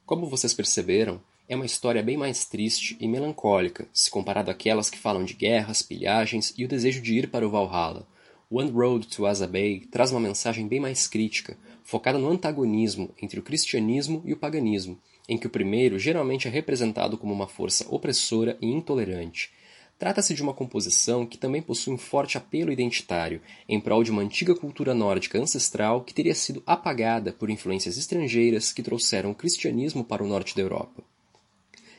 Como 0.06 0.28
vocês 0.28 0.54
perceberam, 0.54 1.20
é 1.50 1.56
uma 1.56 1.66
história 1.66 2.04
bem 2.04 2.16
mais 2.16 2.46
triste 2.46 2.96
e 3.00 3.08
melancólica, 3.08 3.88
se 3.92 4.12
comparado 4.12 4.52
àquelas 4.52 4.88
que 4.88 5.00
falam 5.00 5.26
de 5.26 5.34
guerras, 5.34 5.82
pilhagens 5.82 6.54
e 6.56 6.64
o 6.64 6.68
desejo 6.68 7.02
de 7.02 7.18
ir 7.18 7.28
para 7.32 7.46
o 7.46 7.50
Valhalla. 7.50 8.08
One 8.52 8.70
Road 8.70 9.08
to 9.08 9.26
Asa 9.26 9.48
Bay 9.48 9.80
traz 9.90 10.12
uma 10.12 10.20
mensagem 10.20 10.68
bem 10.68 10.80
mais 10.80 11.08
crítica, 11.08 11.58
focada 11.84 12.20
no 12.20 12.30
antagonismo 12.30 13.10
entre 13.20 13.40
o 13.40 13.44
cristianismo 13.44 14.22
e 14.24 14.32
o 14.32 14.38
paganismo, 14.38 15.00
em 15.28 15.40
que 15.40 15.48
o 15.48 15.50
primeiro 15.50 15.98
geralmente 15.98 16.48
é 16.48 16.52
representado 16.52 17.18
como 17.18 17.34
uma 17.34 17.48
força 17.48 17.88
opressora 17.90 18.60
e 18.62 18.68
intolerante, 18.68 19.52
Trata-se 19.98 20.34
de 20.34 20.42
uma 20.42 20.54
composição 20.54 21.26
que 21.26 21.38
também 21.38 21.62
possui 21.62 21.94
um 21.94 21.98
forte 21.98 22.38
apelo 22.38 22.72
identitário, 22.72 23.42
em 23.68 23.80
prol 23.80 24.04
de 24.04 24.12
uma 24.12 24.22
antiga 24.22 24.54
cultura 24.54 24.94
nórdica 24.94 25.40
ancestral 25.40 26.04
que 26.04 26.14
teria 26.14 26.36
sido 26.36 26.62
apagada 26.66 27.32
por 27.32 27.50
influências 27.50 27.98
estrangeiras 27.98 28.74
que 28.74 28.84
trouxeram 28.84 29.32
o 29.32 29.36
cristianismo 29.36 30.04
para 30.04 30.24
o 30.24 30.28
norte 30.28 30.54
da 30.54 30.62
Europa. 30.62 31.02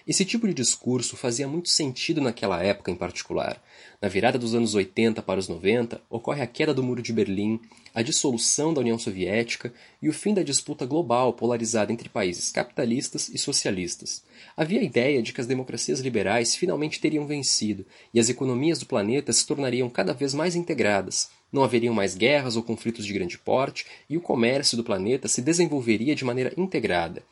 Esse 0.06 0.24
tipo 0.24 0.46
de 0.46 0.54
discurso 0.54 1.16
fazia 1.16 1.48
muito 1.48 1.68
sentido 1.68 2.20
naquela 2.20 2.62
época 2.62 2.92
em 2.92 2.94
particular. 2.94 3.60
Na 4.00 4.08
virada 4.08 4.38
dos 4.38 4.54
anos 4.54 4.74
80 4.74 5.20
para 5.20 5.40
os 5.40 5.48
90, 5.48 6.00
ocorre 6.08 6.42
a 6.42 6.46
queda 6.46 6.72
do 6.72 6.82
Muro 6.82 7.02
de 7.02 7.12
Berlim, 7.12 7.58
a 7.96 8.02
dissolução 8.02 8.74
da 8.74 8.82
União 8.82 8.98
Soviética 8.98 9.72
e 10.02 10.08
o 10.10 10.12
fim 10.12 10.34
da 10.34 10.42
disputa 10.42 10.84
global 10.84 11.32
polarizada 11.32 11.90
entre 11.90 12.10
países 12.10 12.52
capitalistas 12.52 13.30
e 13.30 13.38
socialistas. 13.38 14.22
Havia 14.54 14.80
a 14.80 14.84
ideia 14.84 15.22
de 15.22 15.32
que 15.32 15.40
as 15.40 15.46
democracias 15.46 16.00
liberais 16.00 16.54
finalmente 16.54 17.00
teriam 17.00 17.26
vencido 17.26 17.86
e 18.12 18.20
as 18.20 18.28
economias 18.28 18.78
do 18.78 18.84
planeta 18.84 19.32
se 19.32 19.46
tornariam 19.46 19.88
cada 19.88 20.12
vez 20.12 20.34
mais 20.34 20.54
integradas. 20.54 21.30
Não 21.50 21.64
haveriam 21.64 21.94
mais 21.94 22.14
guerras 22.14 22.54
ou 22.54 22.62
conflitos 22.62 23.06
de 23.06 23.14
grande 23.14 23.38
porte 23.38 23.86
e 24.10 24.18
o 24.18 24.20
comércio 24.20 24.76
do 24.76 24.84
planeta 24.84 25.26
se 25.26 25.40
desenvolveria 25.40 26.14
de 26.14 26.22
maneira 26.22 26.52
integrada. 26.54 27.22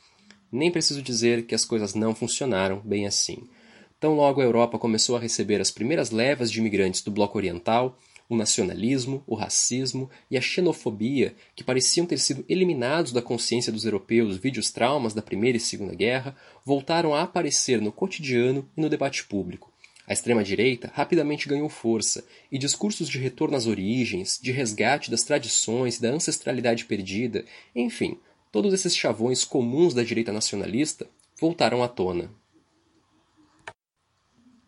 Nem 0.51 0.71
preciso 0.71 1.03
dizer 1.03 1.45
que 1.45 1.55
as 1.55 1.67
coisas 1.67 1.93
não 1.93 2.15
funcionaram 2.15 2.81
bem 2.83 3.07
assim. 3.07 3.47
Tão 4.01 4.15
logo 4.15 4.41
a 4.41 4.45
Europa 4.45 4.79
começou 4.79 5.15
a 5.15 5.21
receber 5.21 5.61
as 5.61 5.71
primeiras 5.71 6.11
levas 6.11 6.51
de 6.51 6.59
imigrantes 6.59 7.03
do 7.03 7.11
bloco 7.11 7.37
oriental, 7.37 7.99
o 8.35 8.37
nacionalismo, 8.37 9.23
o 9.27 9.35
racismo 9.35 10.11
e 10.31 10.37
a 10.37 10.41
xenofobia, 10.41 11.35
que 11.55 11.65
pareciam 11.65 12.07
ter 12.07 12.19
sido 12.19 12.45
eliminados 12.49 13.13
da 13.13 13.23
consciência 13.23 13.73
dos 13.73 13.85
europeus 13.85 14.37
vide 14.37 14.61
os 14.61 14.71
traumas 14.71 15.15
da 15.15 15.23
Primeira 15.23 15.57
e 15.57 15.61
Segunda 15.61 15.95
Guerra, 15.95 16.37
voltaram 16.65 17.15
a 17.15 17.23
aparecer 17.23 17.81
no 17.81 17.93
cotidiano 17.93 18.69
e 18.77 18.81
no 18.81 18.89
debate 18.89 19.25
público. 19.25 19.73
A 20.07 20.13
extrema-direita 20.13 20.91
rapidamente 20.93 21.49
ganhou 21.49 21.69
força, 21.69 22.25
e 22.53 22.59
discursos 22.59 23.09
de 23.09 23.19
retorno 23.19 23.57
às 23.57 23.67
origens, 23.67 24.39
de 24.43 24.53
resgate 24.53 25.11
das 25.11 25.23
tradições 25.23 25.99
da 25.99 26.11
ancestralidade 26.11 26.85
perdida, 26.85 27.45
enfim, 27.75 28.19
todos 28.53 28.75
esses 28.75 28.95
chavões 28.95 29.45
comuns 29.45 29.95
da 29.95 30.03
direita 30.03 30.33
nacionalista 30.33 31.07
voltaram 31.41 31.83
à 31.83 31.89
tona. 31.89 32.31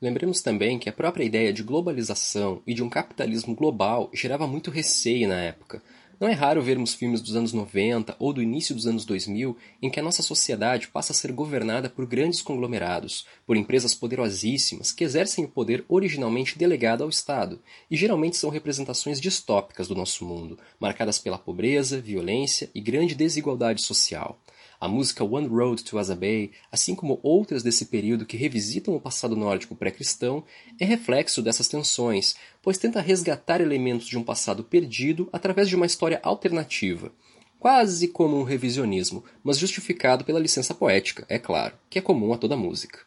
Lembremos 0.07 0.41
também 0.41 0.79
que 0.79 0.89
a 0.89 0.93
própria 0.93 1.25
ideia 1.25 1.53
de 1.53 1.65
globalização 1.65 2.63
e 2.65 2.73
de 2.73 2.81
um 2.81 2.89
capitalismo 2.89 3.57
global 3.57 4.09
gerava 4.15 4.47
muito 4.47 4.71
receio 4.71 5.27
na 5.27 5.35
época. 5.35 5.83
Não 6.21 6.29
é 6.29 6.33
raro 6.33 6.63
vermos 6.63 6.95
filmes 6.95 7.21
dos 7.21 7.35
anos 7.35 7.53
90 7.53 8.15
ou 8.21 8.33
do 8.33 8.41
início 8.41 8.73
dos 8.73 8.87
anos 8.87 9.05
2000 9.05 9.57
em 9.83 9.91
que 9.91 9.99
a 9.99 10.03
nossa 10.05 10.23
sociedade 10.23 10.87
passa 10.87 11.11
a 11.11 11.15
ser 11.15 11.33
governada 11.33 11.91
por 11.91 12.07
grandes 12.07 12.41
conglomerados, 12.41 13.27
por 13.45 13.57
empresas 13.57 13.97
poderosíssimas 13.97 14.93
que 14.93 15.03
exercem 15.03 15.45
o 15.45 15.49
poder 15.49 15.85
originalmente 15.89 16.57
delegado 16.57 17.03
ao 17.03 17.11
Estado, 17.11 17.59
e 17.91 17.97
geralmente 17.97 18.37
são 18.37 18.49
representações 18.49 19.21
distópicas 19.21 19.89
do 19.89 19.97
nosso 19.97 20.25
mundo, 20.25 20.57
marcadas 20.79 21.19
pela 21.19 21.37
pobreza, 21.37 22.01
violência 22.01 22.71
e 22.73 22.81
grande 22.81 23.17
desigualdade 23.17 23.83
social. 23.83 24.39
A 24.79 24.87
música 24.87 25.25
One 25.25 25.47
Road 25.47 25.83
to 25.85 25.99
Asa 25.99 26.15
Bay, 26.15 26.53
assim 26.71 26.95
como 26.95 27.19
outras 27.23 27.63
desse 27.63 27.87
período 27.87 28.27
que 28.27 28.37
revisitam 28.37 28.95
o 28.95 29.01
passado 29.01 29.35
nórdico 29.35 29.75
pré-cristão, 29.75 30.45
é 30.79 30.85
reflexo 30.85 31.41
dessas 31.41 31.67
tensões, 31.67 32.37
pois 32.61 32.77
tenta 32.77 33.01
resgatar 33.01 33.61
elementos 33.61 34.07
de 34.07 34.19
um 34.19 34.23
passado 34.23 34.63
perdido 34.63 35.29
através 35.33 35.69
de 35.69 35.77
uma 35.77 35.87
história 35.87 36.21
alternativa. 36.23 37.11
Quase 37.59 38.09
como 38.09 38.39
um 38.39 38.43
revisionismo, 38.43 39.25
mas 39.43 39.59
justificado 39.59 40.25
pela 40.25 40.39
licença 40.39 40.75
poética, 40.75 41.25
é 41.29 41.39
claro, 41.39 41.75
que 41.89 41.99
é 41.99 42.03
comum 42.03 42.35
a 42.35 42.39
toda 42.39 42.57
música. 42.57 43.01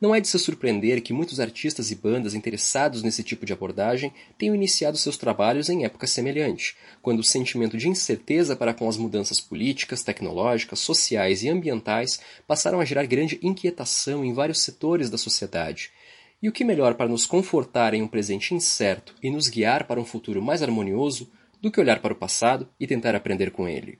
Não 0.00 0.14
é 0.14 0.20
de 0.20 0.28
se 0.28 0.38
surpreender 0.38 1.02
que 1.02 1.12
muitos 1.12 1.40
artistas 1.40 1.90
e 1.90 1.96
bandas 1.96 2.32
interessados 2.32 3.02
nesse 3.02 3.24
tipo 3.24 3.44
de 3.44 3.52
abordagem 3.52 4.12
tenham 4.38 4.54
iniciado 4.54 4.96
seus 4.96 5.16
trabalhos 5.16 5.68
em 5.68 5.84
época 5.84 6.06
semelhante, 6.06 6.76
quando 7.02 7.18
o 7.18 7.24
sentimento 7.24 7.76
de 7.76 7.88
incerteza 7.88 8.54
para 8.54 8.72
com 8.72 8.88
as 8.88 8.96
mudanças 8.96 9.40
políticas, 9.40 10.04
tecnológicas, 10.04 10.78
sociais 10.78 11.42
e 11.42 11.48
ambientais 11.48 12.20
passaram 12.46 12.78
a 12.78 12.84
gerar 12.84 13.06
grande 13.06 13.40
inquietação 13.42 14.24
em 14.24 14.32
vários 14.32 14.60
setores 14.60 15.10
da 15.10 15.18
sociedade. 15.18 15.90
E 16.40 16.48
o 16.48 16.52
que 16.52 16.62
melhor 16.62 16.94
para 16.94 17.08
nos 17.08 17.26
confortar 17.26 17.92
em 17.92 18.00
um 18.00 18.06
presente 18.06 18.54
incerto 18.54 19.16
e 19.20 19.28
nos 19.28 19.48
guiar 19.48 19.88
para 19.88 20.00
um 20.00 20.04
futuro 20.04 20.40
mais 20.40 20.62
harmonioso 20.62 21.28
do 21.60 21.72
que 21.72 21.80
olhar 21.80 22.00
para 22.00 22.12
o 22.12 22.16
passado 22.16 22.68
e 22.78 22.86
tentar 22.86 23.16
aprender 23.16 23.50
com 23.50 23.68
ele? 23.68 23.98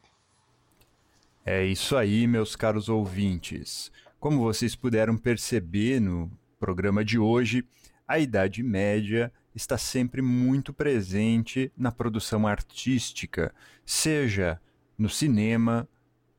É 1.44 1.64
isso 1.64 1.96
aí, 1.96 2.24
meus 2.28 2.54
caros 2.54 2.88
ouvintes. 2.88 3.90
Como 4.20 4.40
vocês 4.40 4.74
puderam 4.74 5.16
perceber 5.16 6.00
no 6.00 6.28
programa 6.58 7.04
de 7.04 7.20
hoje, 7.20 7.64
a 8.06 8.18
Idade 8.18 8.64
Média 8.64 9.32
está 9.54 9.78
sempre 9.78 10.20
muito 10.20 10.72
presente 10.72 11.70
na 11.76 11.92
produção 11.92 12.44
artística, 12.44 13.54
seja 13.86 14.60
no 14.98 15.08
cinema, 15.08 15.88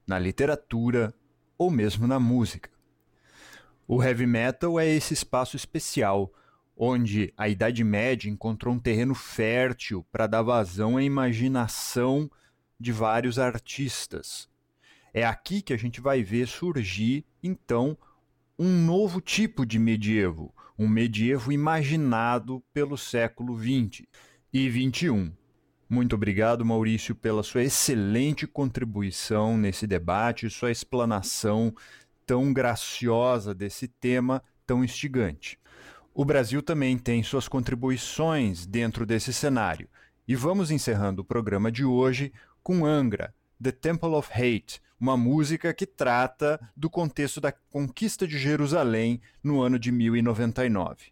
na 0.05 0.19
literatura 0.19 1.13
ou 1.57 1.71
mesmo 1.71 2.05
na 2.05 2.19
música. 2.19 2.69
O 3.87 4.03
heavy 4.03 4.25
metal 4.25 4.77
é 4.77 4.85
esse 4.85 5.13
espaço 5.13 5.55
especial 5.55 6.33
onde 6.75 7.33
a 7.37 7.47
Idade 7.47 7.85
Média 7.85 8.29
encontrou 8.29 8.75
um 8.75 8.79
terreno 8.79 9.15
fértil 9.15 10.05
para 10.11 10.27
dar 10.27 10.41
vazão 10.41 10.97
à 10.97 11.03
imaginação 11.03 12.29
de 12.77 12.91
vários 12.91 13.39
artistas. 13.39 14.48
É 15.13 15.25
aqui 15.25 15.61
que 15.61 15.73
a 15.73 15.77
gente 15.77 15.99
vai 15.99 16.23
ver 16.23 16.47
surgir, 16.47 17.25
então, 17.41 17.97
um 18.57 18.85
novo 18.85 19.21
tipo 19.21 19.65
de 19.65 19.79
medievo, 19.79 20.53
um 20.77 20.87
medievo 20.87 21.51
imaginado 21.51 22.63
pelo 22.73 22.97
século 22.97 23.57
XX 23.57 24.05
e 24.53 24.69
XXI. 24.69 25.31
Muito 25.89 26.13
obrigado, 26.15 26.63
Maurício, 26.63 27.15
pela 27.15 27.41
sua 27.41 27.63
excelente 27.63 28.45
contribuição 28.45 29.57
nesse 29.57 29.87
debate, 29.87 30.49
sua 30.49 30.71
explanação 30.71 31.73
tão 32.25 32.53
graciosa 32.53 33.55
desse 33.55 33.87
tema 33.87 34.43
tão 34.67 34.83
instigante. 34.83 35.57
O 36.13 36.23
Brasil 36.23 36.61
também 36.61 36.95
tem 36.95 37.23
suas 37.23 37.47
contribuições 37.47 38.67
dentro 38.67 39.03
desse 39.03 39.33
cenário. 39.33 39.89
E 40.27 40.35
vamos 40.35 40.69
encerrando 40.69 41.23
o 41.23 41.25
programa 41.25 41.71
de 41.71 41.83
hoje 41.83 42.31
com 42.61 42.85
Angra, 42.85 43.33
The 43.61 43.73
Temple 43.73 44.15
of 44.15 44.29
Hate, 44.31 44.81
uma 44.97 45.17
música 45.17 45.73
que 45.73 45.85
trata 45.85 46.59
do 46.75 46.89
contexto 46.89 47.41
da 47.41 47.51
conquista 47.51 48.25
de 48.25 48.37
Jerusalém 48.37 49.21
no 49.43 49.61
ano 49.61 49.77
de 49.77 49.91
1099. 49.91 51.11